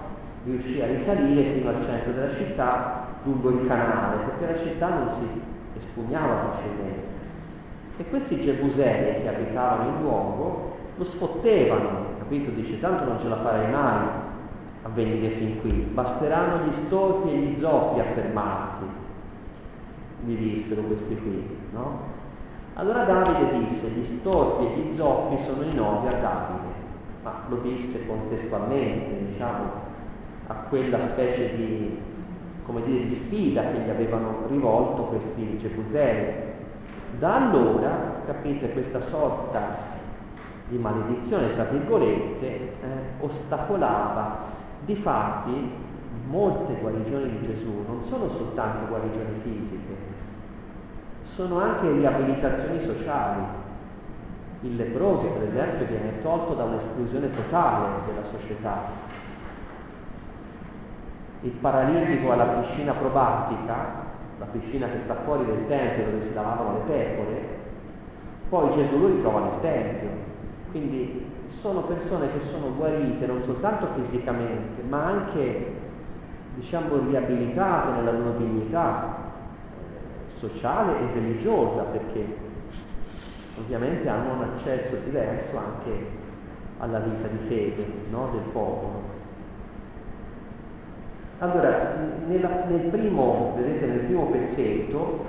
[0.45, 5.09] riuscì a risalire fino al centro della città lungo il canale, perché la città non
[5.09, 5.41] si
[5.77, 7.06] espugnava facilmente.
[7.99, 12.51] E questi Gebusei che abitavano il luogo lo sfottevano, capito?
[12.51, 14.07] Dice, tanto non ce la farai mai
[14.83, 18.85] a venire fin qui, basteranno gli storpi e gli zoppi a fermarti,
[20.25, 22.15] gli dissero questi qui, no?
[22.75, 26.75] Allora Davide disse, gli storpi e gli zoppi sono i nodi a Davide,
[27.23, 29.85] ma lo disse contestualmente, diciamo,
[30.49, 31.99] a quella specie di,
[32.85, 36.46] dire, di sfida che gli avevano rivolto questi Gebusei
[37.19, 39.95] da allora, capite, questa sorta
[40.69, 42.75] di maledizione, tra virgolette, eh,
[43.21, 44.55] ostacolava.
[44.85, 45.71] Difatti,
[46.29, 49.95] molte guarigioni di Gesù non sono soltanto guarigioni fisiche,
[51.23, 53.43] sono anche riabilitazioni sociali.
[54.61, 59.05] Il leproso, per esempio, viene tolto da un'esclusione totale della società.
[61.43, 64.06] Il paralitico alla piscina probatica
[64.39, 67.41] la piscina che sta fuori del tempio dove si lavavano le pecore,
[68.49, 70.09] poi Gesù lo ritrova nel tempio.
[70.71, 75.73] Quindi sono persone che sono guarite non soltanto fisicamente, ma anche,
[76.55, 82.45] diciamo, riabilitate nella loro dignità eh, sociale e religiosa, perché
[83.59, 86.25] ovviamente hanno un accesso diverso anche
[86.79, 89.16] alla vita di fede no, del popolo.
[91.39, 91.95] Allora,
[92.27, 95.25] nella, nel primo, vedete, nel primo pezzetto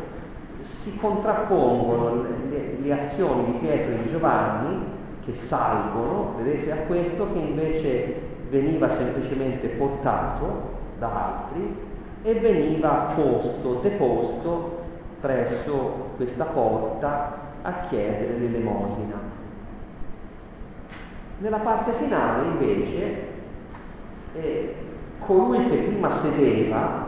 [0.59, 4.85] si contrappongono le, le, azioni di Pietro e di Giovanni
[5.23, 11.75] che salgono, vedete, a questo che invece veniva semplicemente portato da altri
[12.23, 14.79] e veniva posto, deposto
[15.19, 19.19] presso questa porta a chiedere l'elemosina.
[21.39, 23.25] Nella parte finale invece
[24.33, 24.75] eh,
[25.19, 27.05] colui che prima sedeva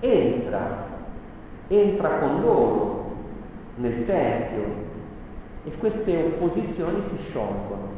[0.00, 0.84] entra,
[1.68, 3.04] entra con loro
[3.76, 4.84] nel Tempio
[5.64, 7.94] e queste opposizioni si sciolgono.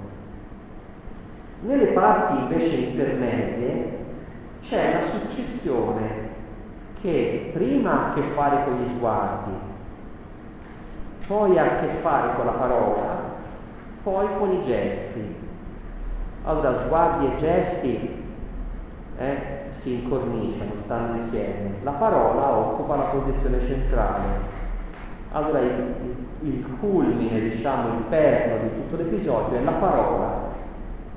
[1.61, 3.97] Nelle parti invece intermedie
[4.63, 6.27] c'è la successione
[7.01, 9.53] che prima ha a che fare con gli sguardi,
[11.27, 13.23] poi ha a che fare con la parola,
[14.03, 15.37] poi con i gesti.
[16.45, 18.27] Allora sguardi e gesti
[19.19, 19.37] eh,
[19.71, 21.75] si incorniciano, stanno insieme.
[21.83, 24.57] La parola occupa la posizione centrale.
[25.33, 25.95] Allora il,
[26.43, 30.47] il culmine, diciamo, il perno di tutto l'episodio è la parola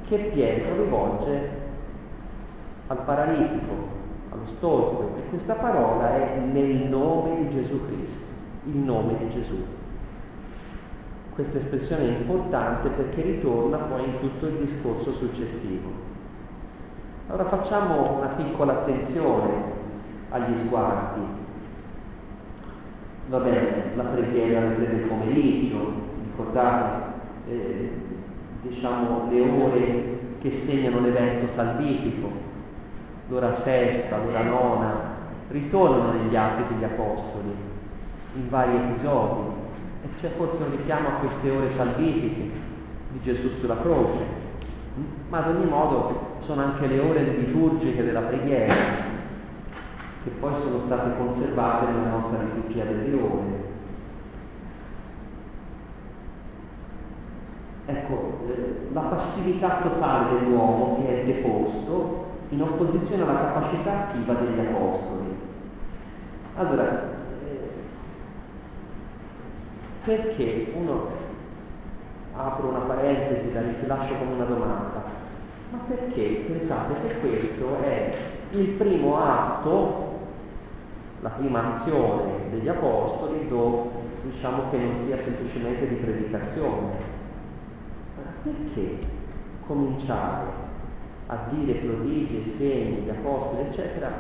[0.06, 1.60] che Pietro rivolge
[2.88, 4.00] al paralitico,
[4.32, 8.26] allo stolto, e questa parola è nel nome di Gesù Cristo,
[8.66, 9.64] il nome di Gesù.
[11.34, 16.11] Questa espressione è importante perché ritorna poi in tutto il discorso successivo.
[17.32, 19.54] Allora facciamo una piccola attenzione
[20.32, 21.22] agli sguardi.
[23.28, 25.94] Va bene, la preghiera del pomeriggio,
[26.26, 27.04] ricordate,
[27.48, 27.92] eh,
[28.64, 32.30] diciamo, le ore che segnano l'evento salvifico,
[33.30, 34.92] l'ora sesta, l'ora nona,
[35.52, 37.56] ritornano negli atti degli apostoli,
[38.34, 39.52] in vari episodi,
[40.04, 42.50] e c'è forse un richiamo a queste ore salvifiche
[43.10, 44.20] di Gesù sulla croce,
[45.30, 48.74] ma ad ogni modo sono anche le ore liturgiche della preghiera
[50.24, 53.70] che poi sono state conservate nella nostra liturgia delle ore.
[57.86, 64.60] Ecco, eh, la passività totale dell'uomo che è deposto in opposizione alla capacità attiva degli
[64.60, 65.36] apostoli.
[66.56, 67.14] Allora,
[67.46, 67.70] eh,
[70.04, 71.08] perché uno
[72.36, 75.04] apro una parentesi, la lascio come una domanda,
[75.72, 78.14] ma perché pensate che questo è
[78.52, 80.20] il primo atto,
[81.22, 83.90] la prima azione degli apostoli dove
[84.24, 87.10] diciamo che non sia semplicemente di predicazione?
[88.44, 88.98] Perché
[89.66, 90.60] cominciare
[91.28, 94.12] a dire prodigi segni, gli apostoli, eccetera,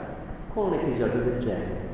[0.54, 1.89] con un episodio del genere?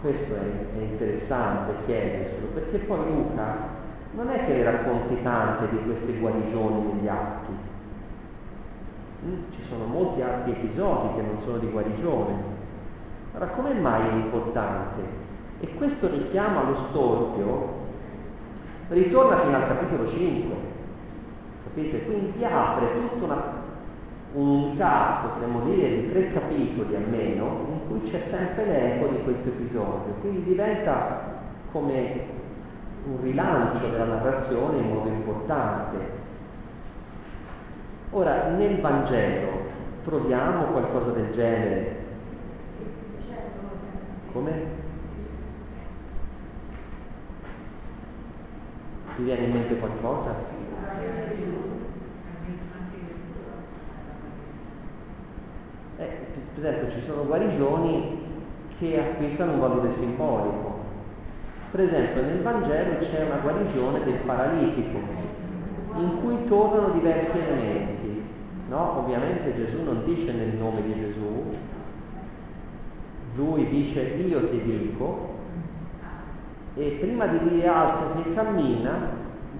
[0.00, 3.82] Questo è, è interessante chiederselo, perché poi Luca
[4.14, 7.52] non è che ne racconti tante di queste guarigioni negli atti.
[9.26, 12.52] Mm, ci sono molti altri episodi che non sono di guarigione.
[13.32, 15.00] Allora, come mai è importante?
[15.60, 17.82] E questo richiama allo storpio,
[18.88, 20.56] ritorna fino al capitolo 5,
[21.64, 22.04] capite?
[22.04, 23.62] Quindi apre tutta una
[24.34, 30.14] unità, potremmo dire, di tre capitoli almeno, in cui c'è sempre l'eco di questo episodio.
[30.20, 31.32] Quindi diventa
[31.72, 32.33] come
[33.06, 36.22] un rilancio della narrazione in modo importante.
[38.10, 39.50] Ora, nel Vangelo
[40.04, 42.02] troviamo qualcosa del genere?
[44.32, 44.82] Come?
[49.16, 50.34] Ti viene in mente qualcosa?
[55.96, 56.04] Eh,
[56.54, 58.22] per esempio ci sono guarigioni
[58.78, 60.73] che acquistano un valore simbolico.
[61.74, 64.96] Per esempio nel Vangelo c'è una guarigione del paralitico,
[65.96, 68.22] in cui tornano diversi elementi.
[68.68, 68.98] No?
[68.98, 71.56] Ovviamente Gesù non dice nel nome di Gesù,
[73.34, 75.34] lui dice io ti dico,
[76.76, 78.92] e prima di dire alzati e cammina,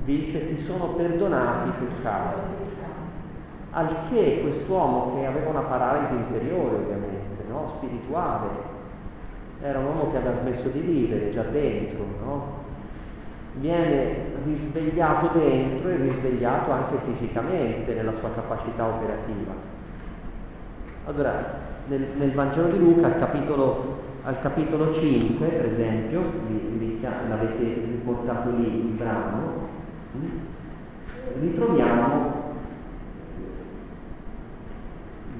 [0.05, 2.41] dice ti sono perdonati i peccati.
[3.73, 7.67] Al che quest'uomo che aveva una paralisi interiore ovviamente, no?
[7.77, 8.74] spirituale,
[9.63, 12.63] era un uomo che aveva smesso di vivere già dentro, no?
[13.55, 19.53] viene risvegliato dentro e risvegliato anche fisicamente nella sua capacità operativa.
[21.07, 27.01] Allora, nel, nel Vangelo di Luca, al capitolo, al capitolo 5, per esempio, li, li,
[27.01, 29.69] l'avete riportato lì il brano,
[31.41, 32.43] ritroviamo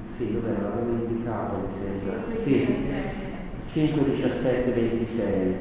[0.07, 0.53] Sì, dov'è?
[0.61, 2.13] L'avevo indicato, mi sembra.
[2.37, 3.24] Sì,
[3.75, 5.55] 5, 17, 26.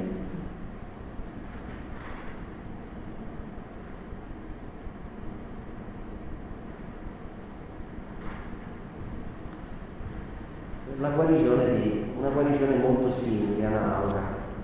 [11.01, 14.23] La guarigione di una guarigione molto simile, analoga.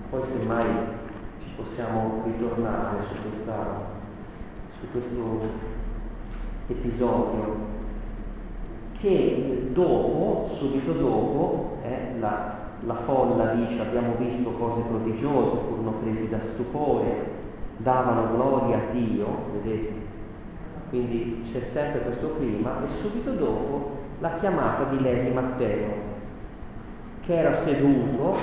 [0.09, 0.65] Poi semmai
[1.41, 3.81] ci possiamo ritornare su, questa,
[4.79, 5.41] su questo
[6.67, 7.67] episodio
[8.97, 12.50] che dopo, subito dopo, eh, la,
[12.85, 17.29] la folla dice abbiamo visto cose prodigiose, furono presi da stupore,
[17.77, 19.93] davano gloria a Dio, vedete?
[20.89, 25.89] Quindi c'è sempre questo clima e subito dopo la chiamata di Levi Matteo,
[27.21, 28.35] che era seduto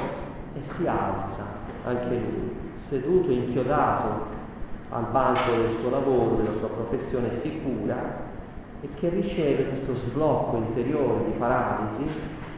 [0.54, 1.44] e si alza,
[1.84, 4.36] anche lui, seduto, inchiodato
[4.90, 8.26] al banco del suo lavoro, della sua professione sicura,
[8.80, 12.06] e che riceve questo sblocco interiore di paralisi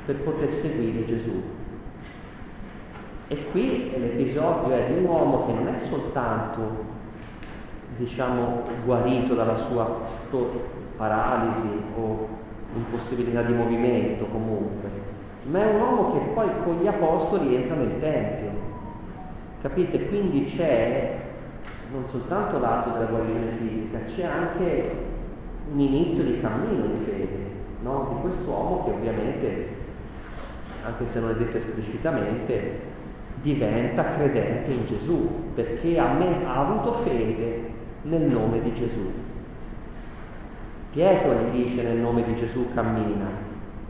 [0.05, 1.59] per poter seguire Gesù.
[3.33, 6.61] E qui l'episodio è di un uomo che non è soltanto,
[7.97, 10.01] diciamo, guarito dalla sua
[10.97, 12.27] paralisi o
[12.75, 14.89] impossibilità di movimento comunque,
[15.45, 18.51] ma è un uomo che poi con gli apostoli entra nel Tempio.
[19.63, 20.09] Capite?
[20.09, 21.19] Quindi c'è
[21.93, 24.93] non soltanto l'atto della guarigione fisica, c'è anche
[25.71, 27.47] un inizio di cammino di fede
[27.83, 28.13] no?
[28.13, 29.69] di quest'uomo che ovviamente,
[30.85, 32.90] anche se non è detto esplicitamente,
[33.43, 37.71] diventa credente in Gesù, perché ha, me, ha avuto fede
[38.03, 39.13] nel nome di Gesù.
[40.91, 43.27] Pietro gli dice nel nome di Gesù cammina,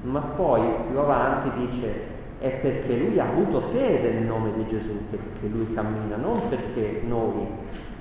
[0.03, 4.99] ma poi più avanti dice è perché lui ha avuto fede nel nome di Gesù
[5.11, 7.47] che, lui cammina, non perché noi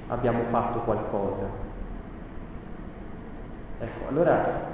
[0.07, 1.45] abbiamo fatto qualcosa.
[3.79, 4.67] Ecco, allora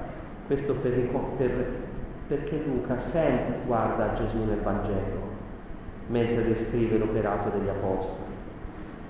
[0.48, 0.94] questo per,
[1.38, 1.68] per,
[2.28, 5.25] perché Luca sempre guarda Gesù nel Vangelo
[6.08, 8.34] mentre descrive l'operato degli Apostoli.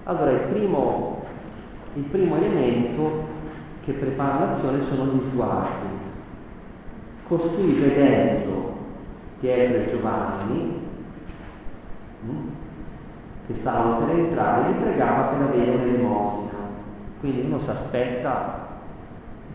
[0.04, 1.24] Allora il primo,
[1.94, 3.34] il primo elemento
[3.82, 6.04] che prepara l'azione sono gli sguardi.
[7.28, 8.74] Costui vedendo
[9.40, 10.88] Pietro e Giovanni,
[12.22, 12.50] hm,
[13.48, 16.54] che stavano per entrare, li pregava per avere un'elemosina.
[17.20, 18.68] Quindi uno si aspetta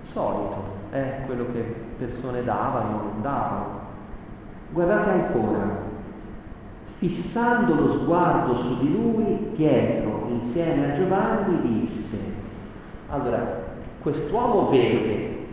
[0.00, 1.60] il solito, è quello che
[1.98, 3.78] persone davano, non davano.
[4.72, 5.88] Guardate ancora,
[7.00, 12.18] fissando lo sguardo su di lui, Pietro, insieme a Giovanni, disse,
[13.08, 13.68] allora,
[14.02, 15.46] quest'uomo vede,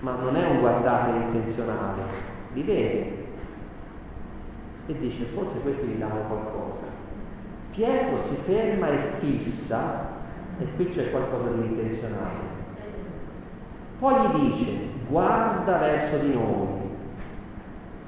[0.00, 2.02] ma non è un guardare intenzionale,
[2.54, 3.16] li vede.
[4.86, 6.84] E dice, forse questi gli danno qualcosa.
[7.70, 10.06] Pietro si ferma e fissa,
[10.58, 12.56] e qui c'è qualcosa di intenzionale.
[13.98, 14.72] Poi gli dice,
[15.06, 16.66] guarda verso di noi,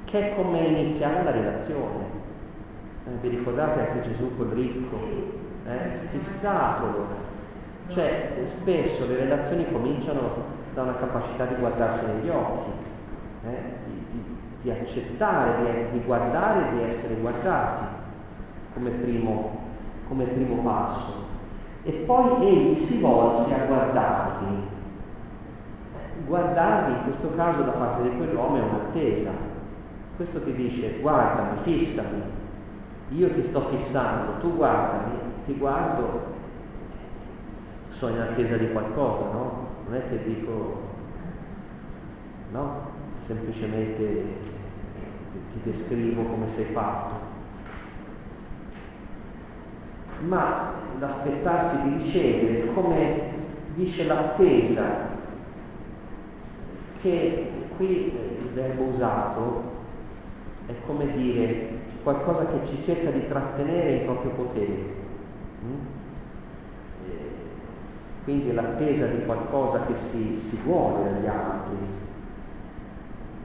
[0.06, 2.09] che è come iniziare la relazione.
[3.06, 4.96] Eh, vi ricordate anche Gesù col ricco?
[5.66, 6.08] Eh?
[6.10, 7.28] Fissatelo.
[7.88, 12.70] Cioè, spesso le relazioni cominciano da una capacità di guardarsi negli occhi,
[13.46, 13.62] eh?
[13.86, 14.24] di, di,
[14.62, 17.84] di, accettare, di, di guardare e di essere guardati
[18.74, 19.58] come primo,
[20.06, 21.28] come primo passo.
[21.82, 24.68] E poi egli si volse a guardarli.
[26.26, 29.30] Guardarli in questo caso da parte di quell'uomo è un'attesa.
[30.16, 32.22] Questo ti dice guardami, fissami,
[33.10, 36.38] io ti sto fissando, tu guardami, ti guardo,
[37.88, 39.68] sono in attesa di qualcosa, no?
[39.86, 40.80] Non è che dico,
[42.52, 42.88] no?
[43.26, 44.24] Semplicemente
[45.52, 47.28] ti descrivo come sei fatto.
[50.26, 53.28] Ma l'aspettarsi di ricevere, come
[53.74, 55.08] dice l'attesa,
[57.00, 59.62] che qui il verbo usato
[60.66, 64.98] è come dire qualcosa che ci cerca di trattenere in proprio potere.
[65.64, 65.98] Mm?
[68.24, 71.76] Quindi l'attesa di qualcosa che si, si vuole dagli altri.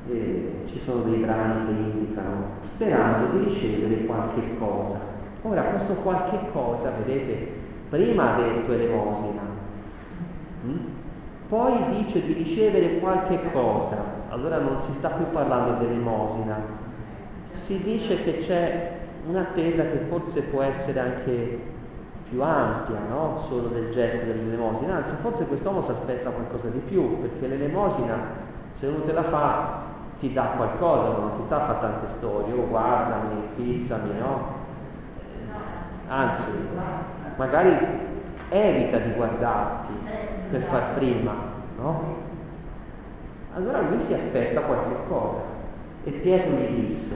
[0.08, 5.00] E ci sono dei brani che indicano sperando di ricevere qualche cosa.
[5.42, 7.48] Ora questo qualche cosa, vedete,
[7.90, 9.42] prima ha detto elemosina,
[10.66, 10.78] mm?
[11.48, 13.98] poi dice di ricevere qualche cosa,
[14.30, 16.84] allora non si sta più parlando dell'elemosina,
[17.56, 18.92] si dice che c'è
[19.28, 21.60] un'attesa che forse può essere anche
[22.30, 23.44] più ampia, no?
[23.48, 28.44] solo del gesto dell'elemosina, anzi forse quest'uomo si aspetta qualcosa di più, perché l'elemosina
[28.74, 29.84] se uno te la fa
[30.20, 34.64] ti dà qualcosa, non ti sta a fare tante storie, oh guardami, fissami, no?
[36.08, 36.50] Anzi,
[37.38, 37.76] magari
[38.50, 39.94] evita di guardarti
[40.52, 41.34] per far prima,
[41.78, 42.24] no?
[43.56, 45.42] Allora lui si aspetta qualche cosa
[46.04, 47.16] e Pietro gli disse,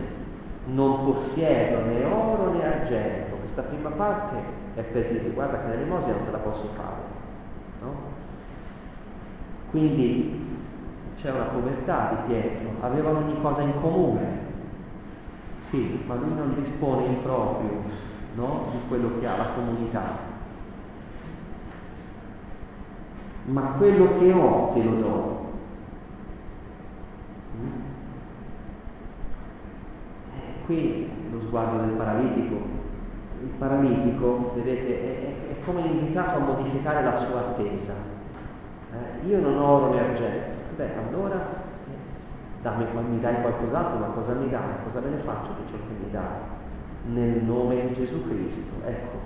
[0.73, 3.35] non possiedo né oro né argento.
[3.37, 4.35] Questa prima parte
[4.75, 7.17] è per dire guarda che l'elemosina non te la posso fare.
[7.81, 7.93] No?
[9.71, 10.47] Quindi
[11.17, 14.47] c'è una povertà di Pietro, avevano ogni cosa in comune.
[15.59, 17.83] Sì, ma lui non dispone in proprio
[18.35, 18.67] no?
[18.71, 20.27] di quello che ha la comunità.
[23.45, 25.47] Ma quello che ho te lo do.
[30.69, 32.77] Qui lo sguardo del paralitico.
[33.41, 37.93] Il paralitico, vedete, è, è come invitato a modificare la sua attesa.
[38.91, 40.57] Eh, io non ho oro né argento.
[40.75, 41.43] Beh, allora
[42.61, 44.83] dammi, mi dai qualcos'altro, ma cosa mi dai?
[44.83, 47.13] Cosa me ne faccio di ciò che mi dai?
[47.13, 49.17] Nel nome di Gesù Cristo, ecco.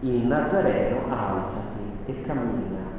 [0.00, 2.94] Il Nazareno alzati e cammina.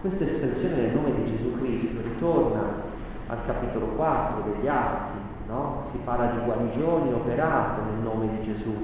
[0.00, 2.82] Questa espressione nel nome di Gesù Cristo ritorna
[3.28, 5.82] al capitolo 4 degli Atti, no?
[5.90, 8.74] si parla di guarigioni operate nel nome di Gesù.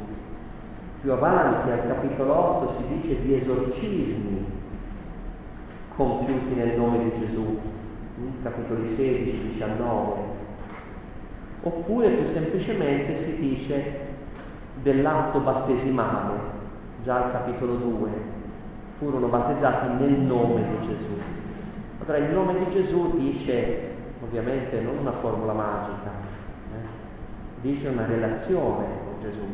[1.00, 4.46] Più avanti al capitolo 8 si dice di esorcismi
[5.96, 7.58] compiuti nel nome di Gesù,
[8.42, 10.38] capitoli 16, 19.
[11.62, 14.08] Oppure più semplicemente si dice
[14.82, 16.38] dell'atto battesimale,
[17.02, 18.08] già al capitolo 2,
[18.98, 21.18] furono battezzati nel nome di Gesù.
[22.02, 23.88] Allora il nome di Gesù dice
[24.22, 26.19] ovviamente non una formula magica,
[27.60, 29.44] dice una relazione con Gesù,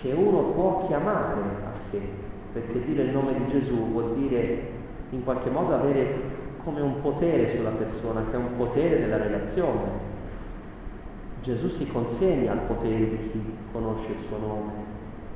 [0.00, 1.40] che uno può chiamare
[1.70, 2.00] a sé,
[2.52, 4.74] perché dire il nome di Gesù vuol dire
[5.10, 6.34] in qualche modo avere
[6.64, 10.04] come un potere sulla persona, che è un potere della relazione.
[11.42, 14.72] Gesù si consegna al potere di chi conosce il suo nome,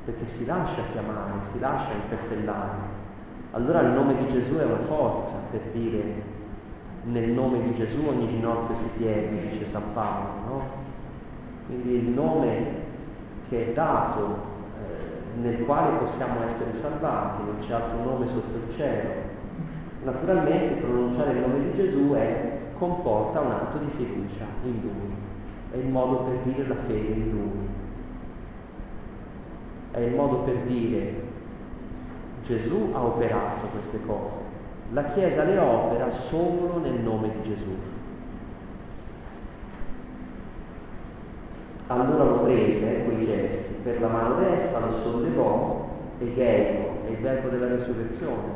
[0.03, 2.99] perché si lascia chiamare, si lascia interpellare.
[3.51, 6.39] Allora il nome di Gesù è una forza per dire
[7.03, 10.80] nel nome di Gesù ogni ginocchio si pieghi, dice San Paolo, no?
[11.71, 12.79] Quindi il nome
[13.47, 14.35] che è dato,
[14.77, 19.09] eh, nel quale possiamo essere salvati, non c'è altro nome sotto il cielo.
[20.03, 25.15] Naturalmente pronunciare il nome di Gesù è, comporta un atto di fiducia in Lui,
[25.71, 27.67] è il modo per dire la fede in Lui,
[29.91, 31.29] è il modo per dire
[32.43, 34.39] Gesù ha operato queste cose,
[34.93, 37.90] La Chiesa le opera solo nel nome di Gesù.
[41.91, 45.89] Allora lo prese, quei gesti, per la mano destra, lo sollevò,
[46.19, 48.47] Egeo, è il verbo della resurrezione,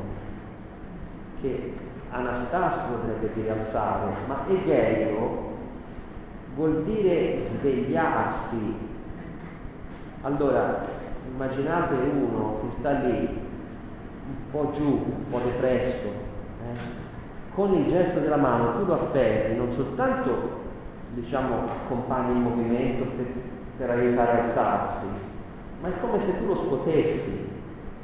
[1.41, 1.73] che
[2.11, 5.51] Anastasio potrebbe dire alzare, ma Egeo
[6.55, 8.73] vuol dire svegliarsi.
[10.21, 10.86] Allora,
[11.29, 17.03] immaginate uno che sta lì, un po' giù, un po' depresso, eh?
[17.53, 20.63] con il gesto della mano tu lo afferri, non soltanto
[21.16, 23.26] diciamo, accompagni il movimento per,
[23.78, 25.05] per aiutare a alzarsi,
[25.82, 27.49] ma è come se tu lo scuotessi.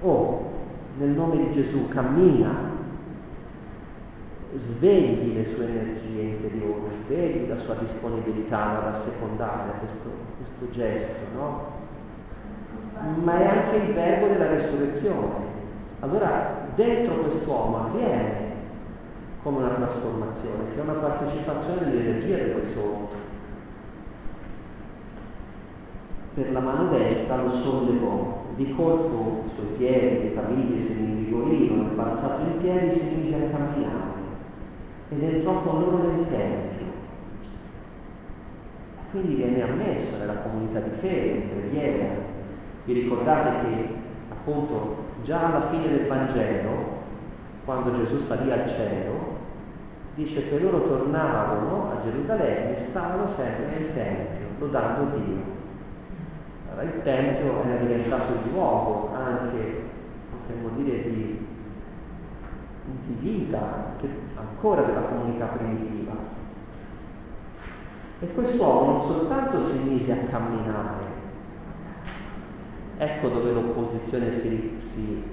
[0.01, 0.49] Oh,
[0.97, 2.69] nel nome di Gesù, cammina,
[4.55, 11.79] svegli le sue energie interiori, svegli la sua disponibilità ad assecondare questo, questo gesto, no?
[13.23, 15.49] Ma è anche il verbo della resurrezione.
[15.99, 18.50] Allora, dentro quest'uomo avviene
[19.43, 23.15] come una trasformazione, che è una partecipazione dell'energia del sotto.
[26.33, 31.89] Per la mano destra lo sollevò, di colpo i suoi piedi, le caviglie si rinvigorirono,
[31.95, 34.19] balzato in piedi si mise a camminare
[35.09, 36.85] ed entrò con loro nel Tempio.
[39.11, 42.13] Quindi viene ammesso nella comunità di fede, in preghiera.
[42.85, 43.87] Vi ricordate che
[44.29, 46.99] appunto già alla fine del Vangelo,
[47.65, 49.30] quando Gesù salì al cielo,
[50.15, 55.59] dice che loro tornavano a Gerusalemme e stavano sempre nel Tempio, lodando Dio.
[56.69, 59.81] Allora il Tempio era diventato il luogo anche,
[60.31, 61.47] potremmo dire, di,
[63.05, 66.13] di vita, che ancora della comunità primitiva.
[68.19, 71.05] E quest'uomo non soltanto si mise a camminare,
[72.97, 75.23] ecco dove l'opposizione si, si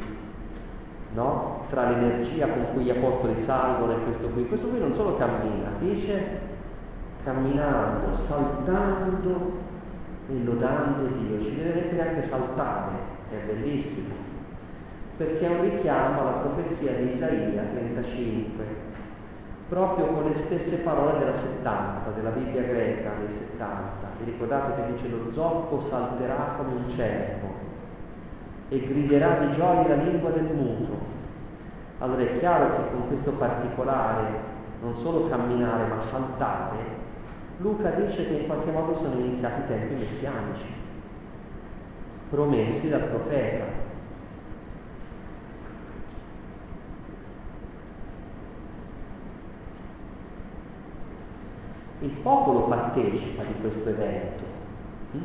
[1.15, 1.65] no?
[1.69, 4.47] tra l'energia con cui gli apostoli salgono e questo qui.
[4.47, 6.47] Questo qui non solo cammina, dice
[7.25, 9.67] camminando, saltando
[10.29, 11.43] e lodando Dio.
[11.43, 12.97] Ci deve mettere anche saltare,
[13.31, 14.15] è bellissimo,
[15.17, 18.65] perché è un richiamo alla profezia di Isaia 35,
[19.69, 23.67] proprio con le stesse parole della 70, della Bibbia greca dei 70.
[24.19, 27.58] Vi ricordate che dice lo zoppo salterà come un cervo
[28.69, 31.17] e griderà di gioia la lingua del muto.
[31.99, 36.97] Allora è chiaro che con questo particolare, non solo camminare ma saltare,
[37.59, 40.73] Luca dice che in qualche modo sono iniziati i tempi messianici,
[42.31, 43.87] promessi dal profeta.
[52.01, 54.45] il popolo partecipa di questo evento,
[55.11, 55.19] hm?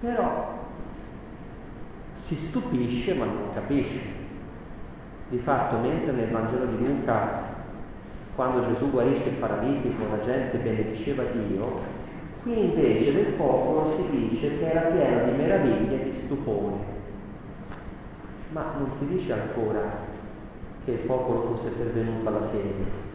[0.00, 0.57] però
[2.18, 4.16] si stupisce ma non capisce.
[5.30, 7.56] Di fatto, mentre nel Vangelo di Luca,
[8.34, 11.80] quando Gesù guarisce il paralitico, la gente benediceva Dio,
[12.42, 16.96] qui invece del popolo si dice che era pieno di meraviglie e di stupore.
[18.52, 20.06] Ma non si dice ancora
[20.84, 23.06] che il popolo fosse pervenuto alla fede.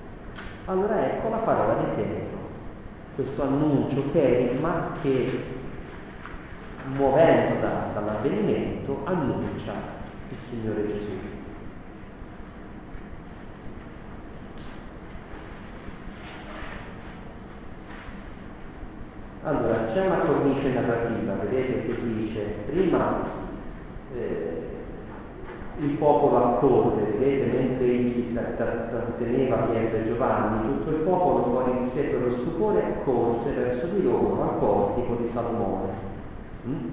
[0.65, 2.43] Allora ecco la parola di Pietro
[3.15, 5.61] questo annuncio che è ma che
[6.85, 9.73] muovendo da, dall'avvenimento annuncia
[10.29, 11.09] il Signore Gesù.
[19.45, 23.25] Allora, c'è una cornice narrativa, vedete che dice prima
[24.15, 24.61] eh,
[25.79, 31.81] il popolo accorre, vedete, mentre egli si tratteneva Pietro e Giovanni, tutto il popolo fuori
[31.81, 36.12] di sé per lo stupore corse verso di loro al portico di Salomone.
[36.67, 36.87] Mm?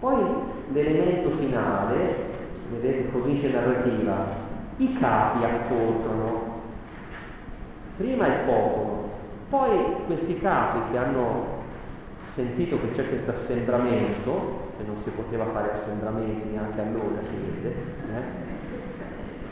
[0.00, 0.24] Poi
[0.72, 2.16] l'elemento finale,
[2.70, 4.26] vedete, cornice narrativa,
[4.76, 6.60] i capi accorrono,
[7.96, 9.10] prima il popolo,
[9.48, 11.56] poi questi capi che hanno
[12.24, 17.68] sentito che c'è questo assembramento, e non si poteva fare assembramenti neanche allora, si vede,
[17.68, 18.46] eh?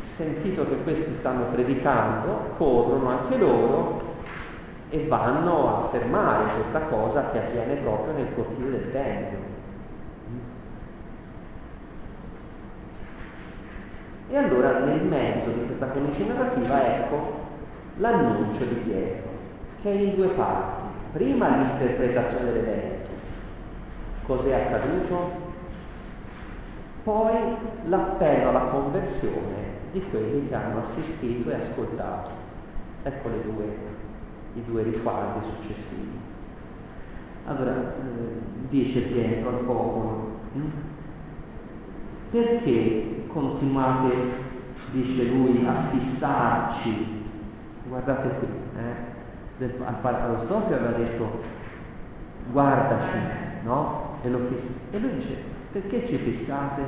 [0.03, 4.15] sentito che questi stanno predicando, corrono anche loro
[4.97, 9.39] e vanno a fermare questa cosa che avviene proprio nel cortile del Tempio.
[14.29, 17.45] E allora nel mezzo di questa cornice narrativa ecco
[17.99, 19.29] l'annuncio di Pietro,
[19.83, 20.85] che è in due parti.
[21.13, 23.11] Prima l'interpretazione dell'evento,
[24.27, 25.45] cos'è accaduto,
[27.05, 32.31] poi l'appello alla conversione di quelli che hanno assistito e ascoltato.
[33.05, 33.86] Ecco due,
[34.57, 36.19] i due riguardi successivi.
[37.47, 40.61] Allora, eh, dice Pietro al popolo, hm?
[42.31, 44.45] perché continuate
[44.91, 47.25] dice lui, a fissarci.
[47.89, 48.49] Guardate qui,
[48.79, 49.15] eh?
[49.59, 51.41] Del, allo Stofio aveva detto
[52.51, 53.19] guardaci,
[53.63, 54.19] no?
[54.23, 54.73] E, lo fissa.
[54.91, 55.37] e lui dice,
[55.73, 56.83] perché ci fissate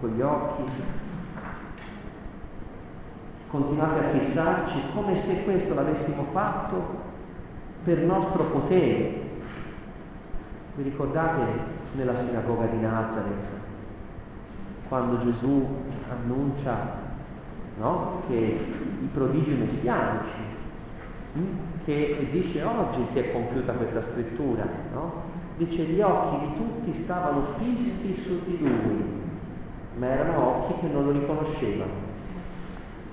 [0.00, 0.62] con gli occhi?
[3.56, 7.04] Continuate a fissarci come se questo l'avessimo fatto
[7.84, 9.22] per nostro potere.
[10.74, 11.40] Vi ricordate
[11.92, 13.46] nella sinagoga di Nazareth,
[14.88, 15.66] quando Gesù
[16.10, 16.76] annuncia
[17.78, 18.20] no?
[18.28, 20.36] che i prodigi messianici,
[21.32, 21.44] hm,
[21.86, 25.22] che dice oggi si è compiuta questa scrittura, no?
[25.56, 29.02] dice gli occhi di tutti stavano fissi su di lui,
[29.96, 32.05] ma erano occhi che non lo riconoscevano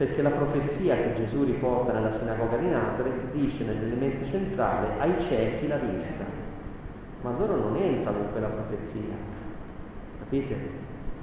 [0.04, 5.66] perché la profezia che Gesù riporta nella sinagoga di Nazareth dice nell'elemento centrale ai ciechi
[5.66, 6.26] la vista,
[7.22, 9.16] ma loro non entrano in quella profezia,
[10.20, 10.56] capite?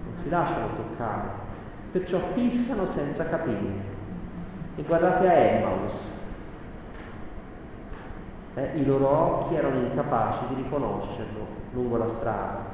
[0.07, 1.29] Non si lasciano toccare,
[1.93, 3.99] perciò fissano senza capire.
[4.77, 6.11] E guardate a Emmaus,
[8.55, 12.65] eh, i loro occhi erano incapaci di riconoscerlo lungo la strada.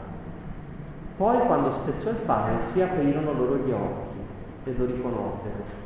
[1.16, 4.18] Poi quando spezzò il pane si aprirono loro gli occhi
[4.66, 5.85] e lo riconobbero.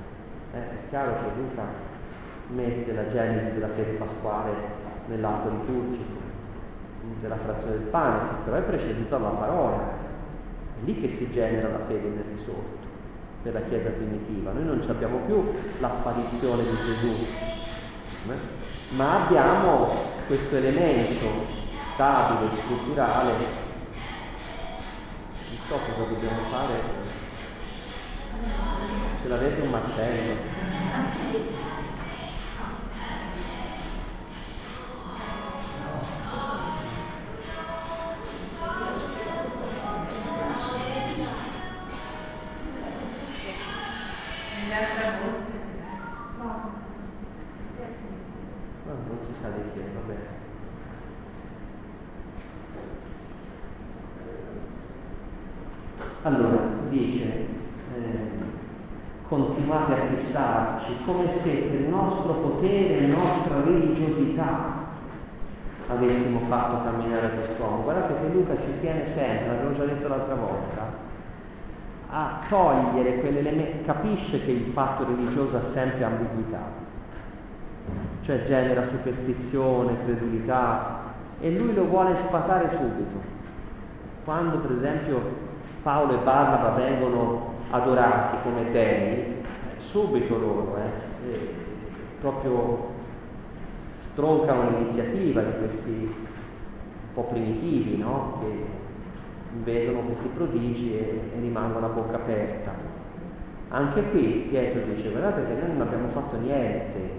[0.53, 1.63] Eh, è chiaro che Luca
[2.49, 4.51] mette la genesi della fede pasquale
[5.07, 6.19] nell'atto liturgico,
[7.21, 9.77] della frazione del pane, che però è preceduta dalla parola.
[9.77, 12.89] È lì che si genera la fede nel risorto
[13.43, 14.53] per la Chiesa primitiva.
[14.53, 17.15] Noi non abbiamo più l'apparizione di Gesù,
[18.29, 18.95] eh?
[18.95, 19.89] ma abbiamo
[20.27, 21.27] questo elemento
[21.79, 23.33] stabile, strutturale.
[25.49, 27.09] Non so cosa dobbiamo fare
[29.23, 31.60] Ce l'avete un martello?
[61.13, 64.79] Come se per nostro potere nostra religiosità
[65.89, 67.83] avessimo fatto camminare quest'uomo.
[67.83, 71.09] Guardate che Luca ci tiene sempre, l'avevo già detto l'altra volta,
[72.11, 76.61] a togliere quell'elemento, capisce che il fatto religioso ha sempre ambiguità,
[78.21, 80.99] cioè genera superstizione, credulità,
[81.41, 83.39] e lui lo vuole sfatare subito.
[84.25, 85.49] Quando per esempio
[85.83, 89.40] Paolo e Barnaba vengono adorati come dei,
[89.91, 91.55] subito loro eh,
[92.21, 92.89] proprio
[93.99, 98.39] stroncano l'iniziativa di questi un po' primitivi, no?
[98.41, 98.67] che
[99.65, 102.73] vedono questi prodigi e, e rimangono a bocca aperta.
[103.71, 107.11] Anche qui Pietro dice, guardate che noi non abbiamo fatto niente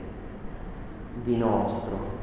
[1.23, 2.19] di nostro.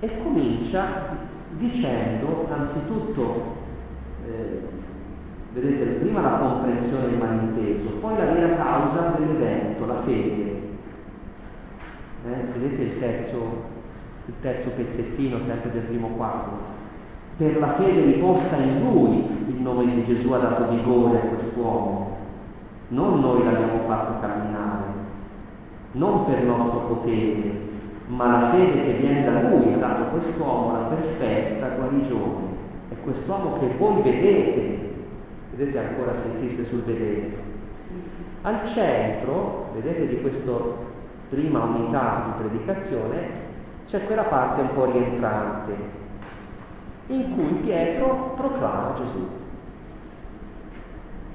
[0.00, 1.16] E comincia
[1.56, 3.56] dicendo anzitutto
[4.26, 4.79] eh,
[5.52, 10.60] Vedete, prima la comprensione del malinteso, poi la vera causa dell'evento, la fede.
[12.24, 13.62] Eh, vedete il terzo,
[14.26, 16.78] il terzo pezzettino sempre del primo quadro.
[17.36, 22.16] Per la fede riposta in lui il nome di Gesù ha dato vigore a quest'uomo.
[22.88, 24.84] Non noi l'abbiamo fatto camminare,
[25.92, 27.58] non per nostro potere,
[28.06, 32.48] ma la fede che viene da lui ha dato a quest'uomo la perfetta guarigione.
[32.90, 34.89] È quest'uomo che voi vedete
[35.60, 37.48] vedete ancora se insiste sul vedere.
[38.42, 40.52] Al centro, vedete di questa
[41.28, 43.48] prima unità di predicazione,
[43.86, 45.72] c'è quella parte un po' rientrante,
[47.08, 49.28] in cui Pietro proclama Gesù,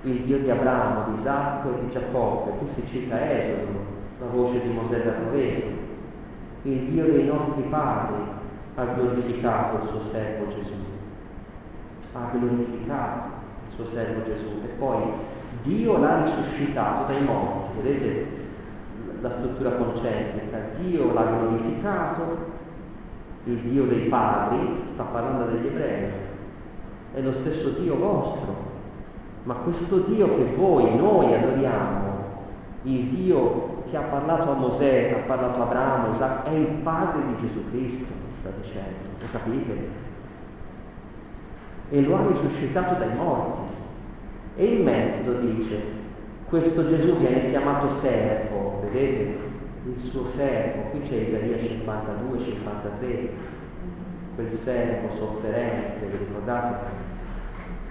[0.04, 4.62] il Dio di Abramo, di Isacco e di Giacobbe, qui si cita Esodo, la voce
[4.62, 5.68] di Mosè da Roveto,
[6.64, 8.24] il Dio dei nostri padri
[8.76, 10.74] ha glorificato il suo servo Gesù,
[12.14, 13.35] ha glorificato
[13.76, 14.62] suo servo Gesù.
[14.64, 15.04] E poi
[15.62, 18.28] Dio l'ha risuscitato dai morti, vedete
[19.22, 22.54] la struttura concentrica, Dio l'ha glorificato,
[23.46, 26.10] il Dio dei padri, sta parlando degli ebrei,
[27.14, 28.74] è lo stesso Dio vostro,
[29.44, 32.14] ma questo Dio che voi, noi adoriamo,
[32.84, 37.22] il Dio che ha parlato a Mosè, ha parlato a Abramo, Isacco, è il padre
[37.28, 40.04] di Gesù Cristo, sta dicendo, lo capite?
[41.90, 43.65] e lo ha risuscitato dai morti.
[44.56, 45.82] E in mezzo dice,
[46.48, 49.54] questo Gesù viene chiamato servo, vedete?
[49.88, 53.30] Il suo servo, qui c'è Isaia 52, 53,
[54.36, 57.04] quel servo sofferente, vi ricordate?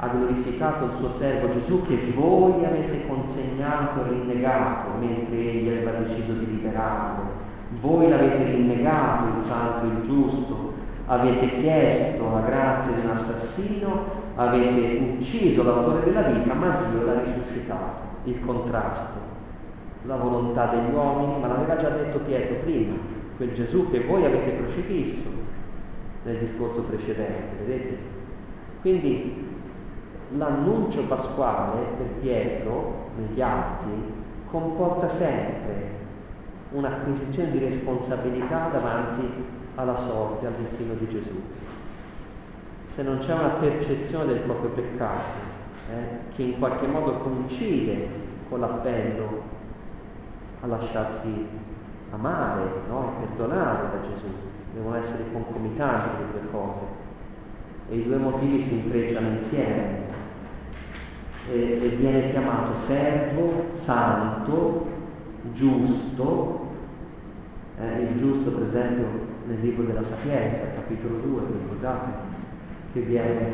[0.05, 5.93] ha glorificato il suo servo Gesù che voi avete consegnato e rinnegato mentre egli aveva
[5.93, 7.43] deciso di liberarlo.
[7.81, 10.73] Voi l'avete rinnegato il santo e il giusto,
[11.07, 17.23] avete chiesto la grazia di un assassino, avete ucciso l'autore della vita, ma Dio l'ha
[17.23, 18.03] risuscitato.
[18.25, 19.21] Il contrasto,
[20.07, 22.95] la volontà degli uomini, ma l'aveva già detto Pietro prima,
[23.37, 25.29] quel Gesù che voi avete crocifisso
[26.25, 27.99] nel discorso precedente, vedete?
[28.81, 29.47] Quindi
[30.37, 33.91] l'annuncio pasquale per Pietro negli atti
[34.51, 35.93] comporta sempre
[36.71, 39.23] un'acquisizione di responsabilità davanti
[39.77, 41.41] alla sorte, al destino di Gesù.
[42.95, 45.33] Se non c'è una percezione del proprio peccato,
[45.91, 48.09] eh, che in qualche modo coincide
[48.49, 49.43] con l'appello
[50.61, 51.45] a lasciarsi
[52.13, 53.09] amare no?
[53.09, 54.27] e perdonare da Gesù,
[54.73, 56.83] devono essere concomitanti le due cose.
[57.89, 60.03] E i due motivi si intrecciano insieme.
[61.51, 64.87] E, e viene chiamato servo, santo,
[65.53, 66.69] giusto,
[67.81, 69.07] eh, il giusto per esempio
[69.47, 72.24] nel libro della Sapienza, capitolo 2, vi ricordate,
[72.95, 73.53] che viene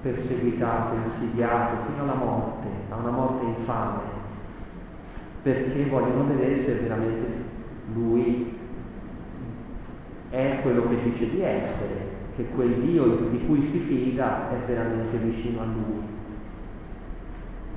[0.00, 4.00] perseguitato, insidiato fino alla morte, a una morte infame,
[5.42, 7.26] perché vogliono vedere se veramente
[7.92, 8.56] lui
[10.30, 15.18] è quello che dice di essere, che quel Dio di cui si fida è veramente
[15.18, 16.00] vicino a lui.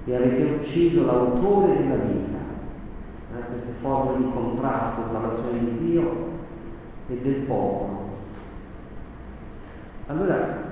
[0.06, 2.38] E avete ucciso l'autore della vita,
[3.36, 6.32] eh, queste forme di contrasto tra l'azione di Dio
[7.10, 8.12] e del popolo.
[10.08, 10.63] Allora,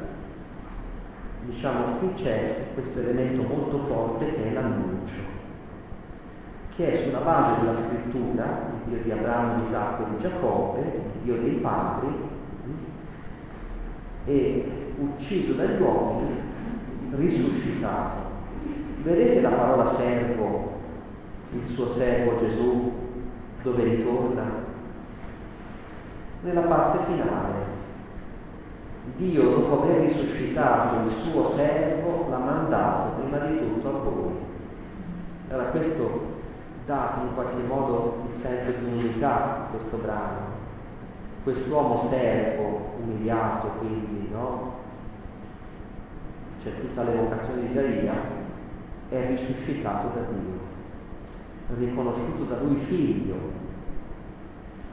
[1.45, 5.21] diciamo, qui c'è questo elemento molto forte che è l'annuncio,
[6.75, 8.43] che è sulla base della scrittura,
[8.85, 12.29] il Dio di Abramo, di Isacco e di Giacobbe, il Dio dei padri,
[14.25, 16.39] e ucciso dagli uomini,
[17.11, 18.29] risuscitato.
[19.03, 20.73] Vedete la parola servo,
[21.53, 22.91] il suo servo Gesù,
[23.63, 24.43] dove ritorna?
[26.43, 27.70] Nella parte finale.
[29.15, 34.33] Dio, dopo aver risuscitato il suo servo, l'ha mandato prima di tutto a voi.
[35.49, 36.29] Allora questo
[36.85, 40.59] dà in qualche modo il senso di unità a questo brano.
[41.43, 44.73] Quest'uomo servo, umiliato quindi, no?
[46.61, 48.13] C'è tutta l'evocazione di Isaia,
[49.09, 50.59] è risuscitato da Dio,
[51.77, 53.35] riconosciuto da lui figlio,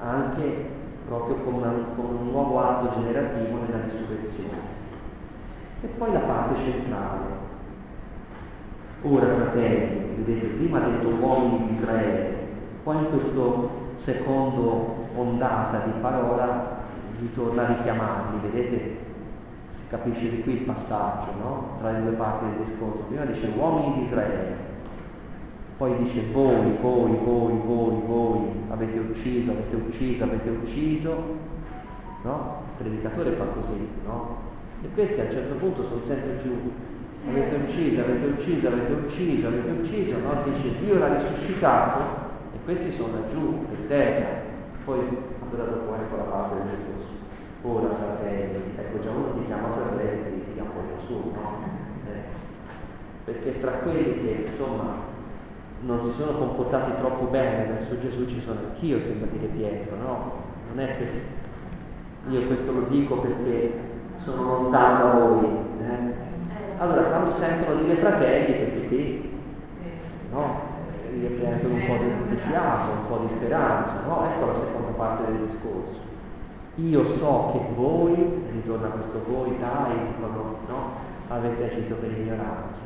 [0.00, 0.76] anche
[1.08, 4.76] proprio come, una, un nuovo atto generativo nella risurrezione.
[5.80, 7.46] E poi la parte centrale,
[9.02, 12.36] Ora, fratelli, vedete, prima ha detto uomini di Israele,
[12.82, 13.40] poi in questa
[13.94, 16.78] seconda ondata di parola
[17.20, 18.96] ritorna a richiamarli, vedete?
[19.68, 21.76] Si capisce di qui il passaggio, no?
[21.78, 23.02] Tra le due parti del discorso.
[23.02, 24.56] Prima dice uomini di Israele,
[25.78, 31.36] poi dice voi, voi, voi, voi, voi, avete ucciso, avete ucciso, avete ucciso,
[32.22, 32.62] no?
[32.66, 34.36] Il predicatore fa così, no?
[34.82, 36.50] E questi a un certo punto sono sempre più
[37.26, 40.42] avete ucciso, avete ucciso, avete ucciso, avete ucciso, no?
[40.44, 42.00] dice Dio l'ha risuscitato
[42.54, 44.26] e questi sono laggiù, per terra.
[44.84, 47.16] Poi allora dopo ecco la parte del discorso.
[47.62, 51.62] Ora fratelli, ecco già uno ti chiama fratelli, ti dica un po' su, no?
[52.06, 52.20] Eh.
[53.24, 55.16] Perché tra quelli che insomma
[55.80, 60.32] non si sono comportati troppo bene verso Gesù ci sono anch'io, sembra dire Pietro, no?
[60.68, 61.10] Non è che
[62.28, 63.72] io questo lo dico perché
[64.16, 65.46] sono lontano da voi.
[65.80, 66.12] Eh?
[66.78, 69.40] Allora quando sentono dire fratelli, questi qui,
[70.30, 70.66] no?
[71.10, 74.26] riprendono un po' di, di fiato, un po' di speranza, no?
[74.26, 76.06] Ecco la seconda parte del discorso.
[76.76, 78.14] Io so che voi,
[78.52, 80.90] ritorna questo voi, dai, dicono, no?
[81.28, 82.82] Avete agito per ignoranza.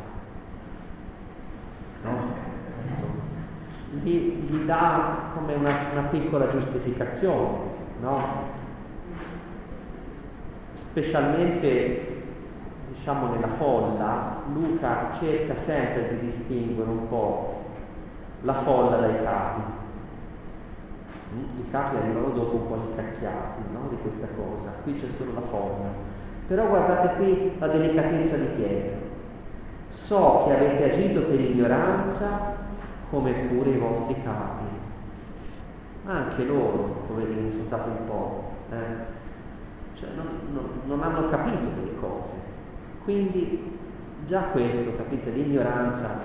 [2.05, 2.42] No?
[4.01, 7.59] Gli, gli dà come una, una piccola giustificazione,
[8.01, 8.21] no?
[10.73, 12.13] Specialmente
[12.95, 17.63] diciamo nella folla, Luca cerca sempre di distinguere un po'
[18.43, 19.61] la folla dai capi.
[21.35, 21.59] Mm?
[21.59, 23.89] I capi arrivano dopo un po' incacchiati no?
[23.89, 26.11] di questa cosa, qui c'è solo la folla.
[26.47, 28.97] Però guardate qui la delicatezza di Pietro.
[29.89, 32.62] So che avete agito per ignoranza
[33.13, 34.65] come pure i vostri capi.
[36.07, 38.51] Anche loro, poverini, sono stati un po'.
[38.71, 39.21] Eh?
[39.95, 42.51] Cioè non, non, non hanno capito delle cose
[43.05, 43.79] quindi
[44.27, 46.21] già questo, capite, l'ignoranza,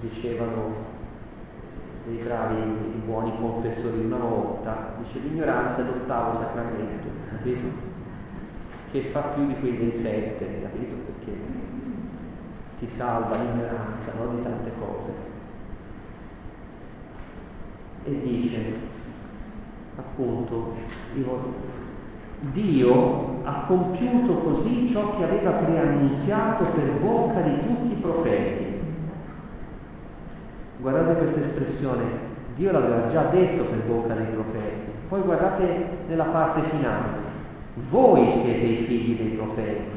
[0.00, 0.94] dicevano
[2.06, 7.64] dei bravi, i buoni confessori una volta, dice l'ignoranza è l'ottavo sacramento, capito?
[8.90, 10.94] Che fa più di quei dei sette, capito?
[10.94, 11.38] Perché
[12.78, 14.36] ti salva l'ignoranza no?
[14.36, 15.25] di tante cose.
[18.06, 18.58] E dice,
[19.96, 20.74] appunto,
[22.52, 28.64] Dio ha compiuto così ciò che aveva preannunziato per bocca di tutti i profeti.
[30.78, 32.04] Guardate questa espressione,
[32.54, 34.86] Dio l'aveva già detto per bocca dei profeti.
[35.08, 37.08] Poi guardate nella parte finale,
[37.90, 39.94] voi siete i figli dei profeti.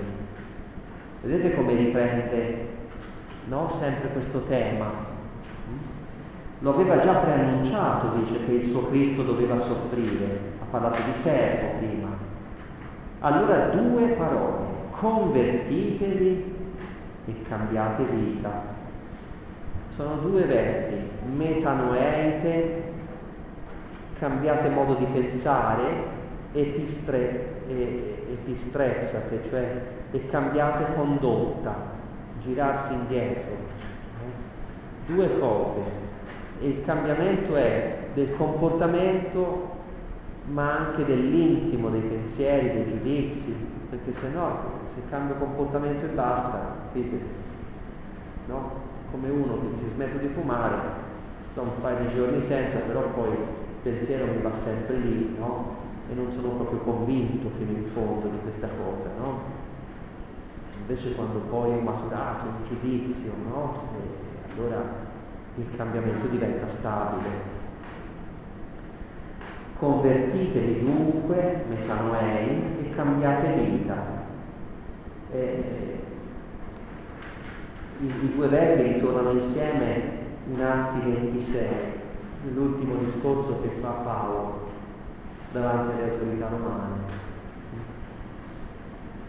[1.21, 2.67] Vedete come riprende
[3.49, 3.69] no?
[3.69, 5.08] sempre questo tema.
[6.61, 11.77] Lo aveva già preannunciato, dice che il suo Cristo doveva soffrire, ha parlato di servo
[11.77, 12.09] prima.
[13.19, 16.55] Allora due parole, convertitevi
[17.25, 18.77] e cambiate vita.
[19.89, 22.83] Sono due verbi, metanoeite,
[24.19, 25.83] cambiate modo di pensare,
[26.51, 29.81] epistre, epistrepsate, cioè
[30.11, 31.75] e cambiate condotta,
[32.41, 33.51] girarsi indietro.
[35.05, 35.98] Due cose.
[36.59, 39.77] E il cambiamento è del comportamento
[40.51, 43.55] ma anche dell'intimo, dei pensieri, dei giudizi,
[43.89, 44.57] perché se no,
[44.87, 46.77] se cambio comportamento e basta?
[48.47, 48.71] No?
[49.11, 50.77] Come uno che dice smetto di fumare,
[51.51, 53.37] sto un paio di giorni senza, però poi il
[53.83, 55.77] pensiero mi va sempre lì, no?
[56.09, 59.57] E non sono proprio convinto fino in fondo di questa cosa, no?
[60.79, 63.83] Invece quando poi ho maturato un giudizio, no?
[63.93, 65.08] E allora
[65.59, 67.57] il cambiamento diventa stabile,
[69.77, 73.95] Convertitevi dunque, metanoei, e cambiate vita.
[75.31, 75.99] Eh,
[77.99, 80.17] i, i, due verbi ritornano insieme
[80.49, 81.67] in Atti 26,
[82.43, 84.67] nell'ultimo discorso che fa Paolo
[85.53, 86.95] davanti alle autorità romane.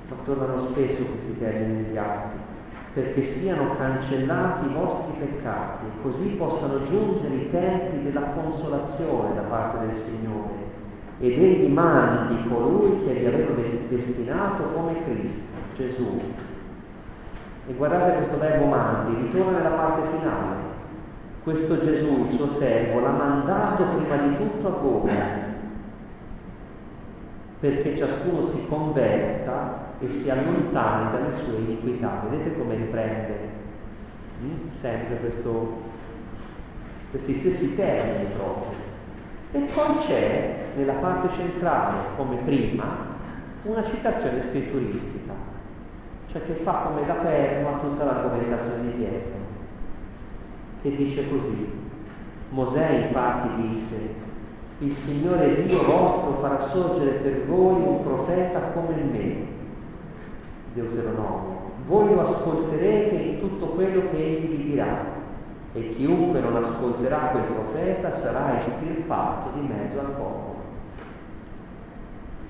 [0.09, 2.50] Ma tornano spesso questi termini negli atti
[2.93, 9.43] perché siano cancellati i vostri peccati e così possano giungere i tempi della consolazione da
[9.43, 10.69] parte del Signore
[11.21, 13.53] ed egli mandi colui che vi aveva
[13.89, 16.21] destinato come Cristo, Gesù.
[17.69, 20.57] E guardate questo verbo mandi, ritorna nella parte finale.
[21.45, 25.11] Questo Gesù, il suo servo, l'ha mandato prima di tutto a voi,
[27.61, 32.25] perché ciascuno si converta e si allontani dalle sue iniquità.
[32.29, 33.39] Vedete come riprende
[34.41, 34.71] hm?
[34.71, 35.83] sempre questo,
[37.11, 38.79] questi stessi termini proprio.
[39.53, 43.09] E poi c'è nella parte centrale, come prima,
[43.63, 45.33] una citazione scritturistica,
[46.29, 49.33] cioè che fa come da perno a tutta l'argomentazione di Pietro,
[50.83, 51.79] che dice così.
[52.51, 54.15] Mosè infatti disse,
[54.79, 59.59] il Signore Dio vostro farà sorgere per voi un profeta come me,
[60.75, 61.59] Deuteronomio.
[61.87, 65.19] Voi lo ascolterete in tutto quello che egli vi dirà
[65.73, 70.59] e chiunque non ascolterà quel profeta sarà estirpato di mezzo al popolo.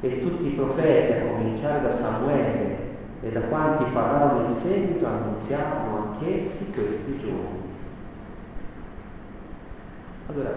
[0.00, 2.78] E tutti i profeti, a cominciare da Samuele
[3.22, 7.68] e da quanti parlarono in seguito, annunziarono anch'essi questi giorni.
[10.28, 10.54] Allora,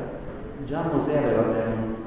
[0.64, 1.44] già Mosè aveva,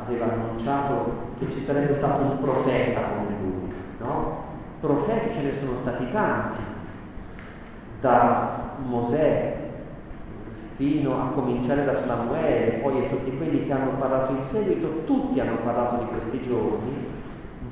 [0.07, 4.36] aveva annunciato che ci sarebbe stato un profeta come lui, no?
[4.87, 6.61] Profeti ce ne sono stati tanti,
[8.01, 9.55] da Mosè
[10.77, 15.41] fino a cominciare da Samuele, poi a tutti quelli che hanno parlato in seguito, tutti
[15.41, 17.15] hanno parlato di questi giorni.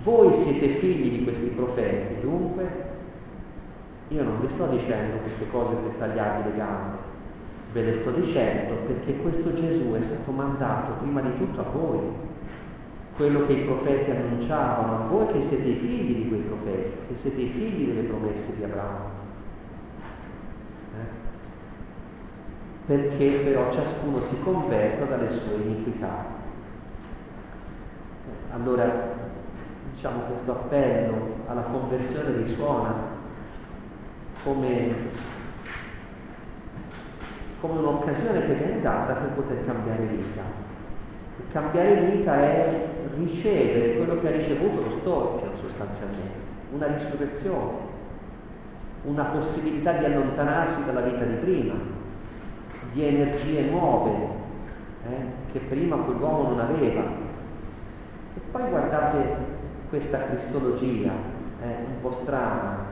[0.02, 2.92] Voi siete figli di questi profeti, dunque
[4.08, 6.96] io non vi sto dicendo queste cose per tagliarvi le gambe,
[7.72, 12.00] ve le sto dicendo perché questo Gesù è stato mandato prima di tutto a voi,
[13.16, 17.40] quello che i profeti annunciavano, voi che siete i figli di quei profeti, che siete
[17.40, 19.10] i figli delle promesse di Abramo.
[20.98, 21.22] Eh?
[22.86, 26.24] Perché però ciascuno si converta dalle sue iniquità.
[28.26, 29.12] Eh, allora,
[29.92, 32.94] diciamo, questo appello alla conversione risuona
[34.42, 34.94] come,
[37.60, 40.63] come un'occasione che viene data per poter cambiare vita.
[41.50, 46.38] Cambiare vita è ricevere quello che ha ricevuto lo storpio sostanzialmente,
[46.72, 47.92] una risurrezione,
[49.04, 51.74] una possibilità di allontanarsi dalla vita di prima,
[52.92, 54.10] di energie nuove
[55.08, 57.02] eh, che prima quell'uomo non aveva.
[57.02, 59.36] E poi guardate
[59.88, 61.12] questa cristologia,
[61.62, 62.84] eh, un po' strana,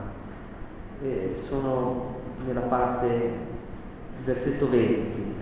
[1.01, 2.15] eh, sono
[2.45, 3.31] nella parte
[4.23, 5.33] versetto 20.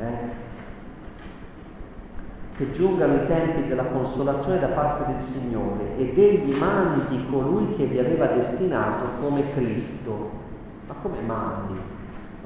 [2.62, 7.86] Che giungano i tempi della consolazione da parte del Signore ed egli mandi colui che
[7.86, 10.30] vi aveva destinato come Cristo.
[10.86, 11.80] Ma come mandi?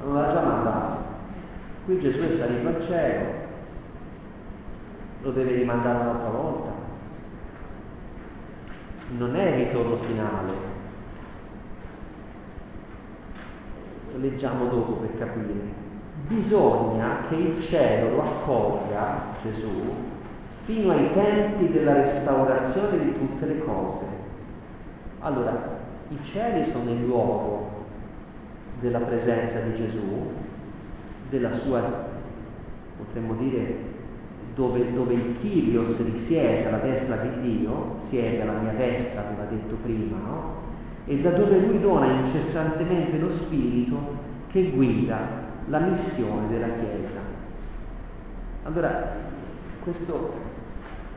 [0.02, 0.96] non l'ha già mandato.
[1.84, 3.24] Qui Gesù è salito al cielo,
[5.20, 6.70] lo deve rimandare un'altra volta.
[9.18, 10.52] Non è il ritorno finale.
[14.12, 15.84] Lo leggiamo dopo per capire.
[16.26, 19.70] Bisogna che il cielo lo accolga, Gesù,
[20.64, 24.04] fino ai tempi della restaurazione di tutte le cose.
[25.20, 25.78] Allora,
[26.08, 27.84] i cieli sono il luogo
[28.80, 30.30] della presenza di Gesù,
[31.30, 31.80] della sua,
[32.96, 33.94] potremmo dire,
[34.54, 39.76] dove, dove il Kyrios risiede alla destra di Dio, siede alla mia destra, aveva detto
[39.82, 40.54] prima, no?
[41.06, 45.18] E da dove lui dona incessantemente lo Spirito che guida
[45.68, 47.20] la missione della Chiesa.
[48.64, 49.14] Allora,
[49.86, 50.32] questo,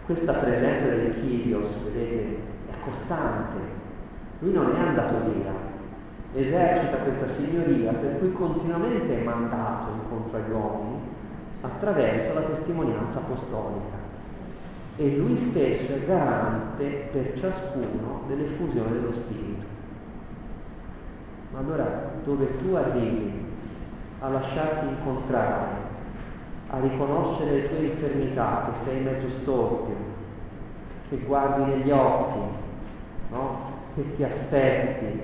[0.06, 2.38] questa presenza del Kyrios, vedete,
[2.70, 3.58] è costante,
[4.42, 5.52] lui non è andato via,
[6.36, 11.00] esercita questa signoria per cui continuamente è mandato incontro agli uomini
[11.62, 13.98] attraverso la testimonianza apostolica
[14.98, 19.66] e lui stesso è garante per ciascuno dell'effusione dello Spirito.
[21.54, 23.46] Ma allora dove tu arrivi
[24.20, 25.89] a lasciarti incontrare,
[26.72, 29.96] a riconoscere le tue infermità, che sei mezzo storpio,
[31.10, 32.40] che guardi negli occhi,
[33.32, 33.58] no?
[33.96, 35.22] che ti aspetti,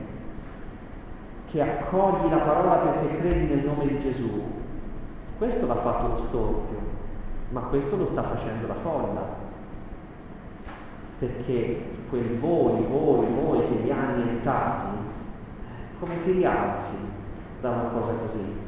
[1.46, 4.44] che accogli la parola perché credi nel nome di Gesù,
[5.38, 6.80] questo l'ha fatto lo storpio,
[7.50, 9.44] ma questo lo sta facendo la folla.
[11.20, 14.88] Perché quel voi, voi, voi che vi ha annientati,
[16.00, 16.98] come ti rialzi
[17.62, 18.64] da una cosa così?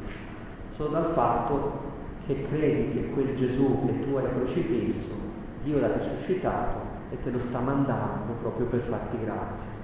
[0.74, 1.87] Solo dal fatto
[2.28, 5.14] che credi che quel Gesù che tu hai crocifisso,
[5.64, 6.78] Dio l'ha risuscitato
[7.10, 9.77] e te lo sta mandando proprio per farti grazia.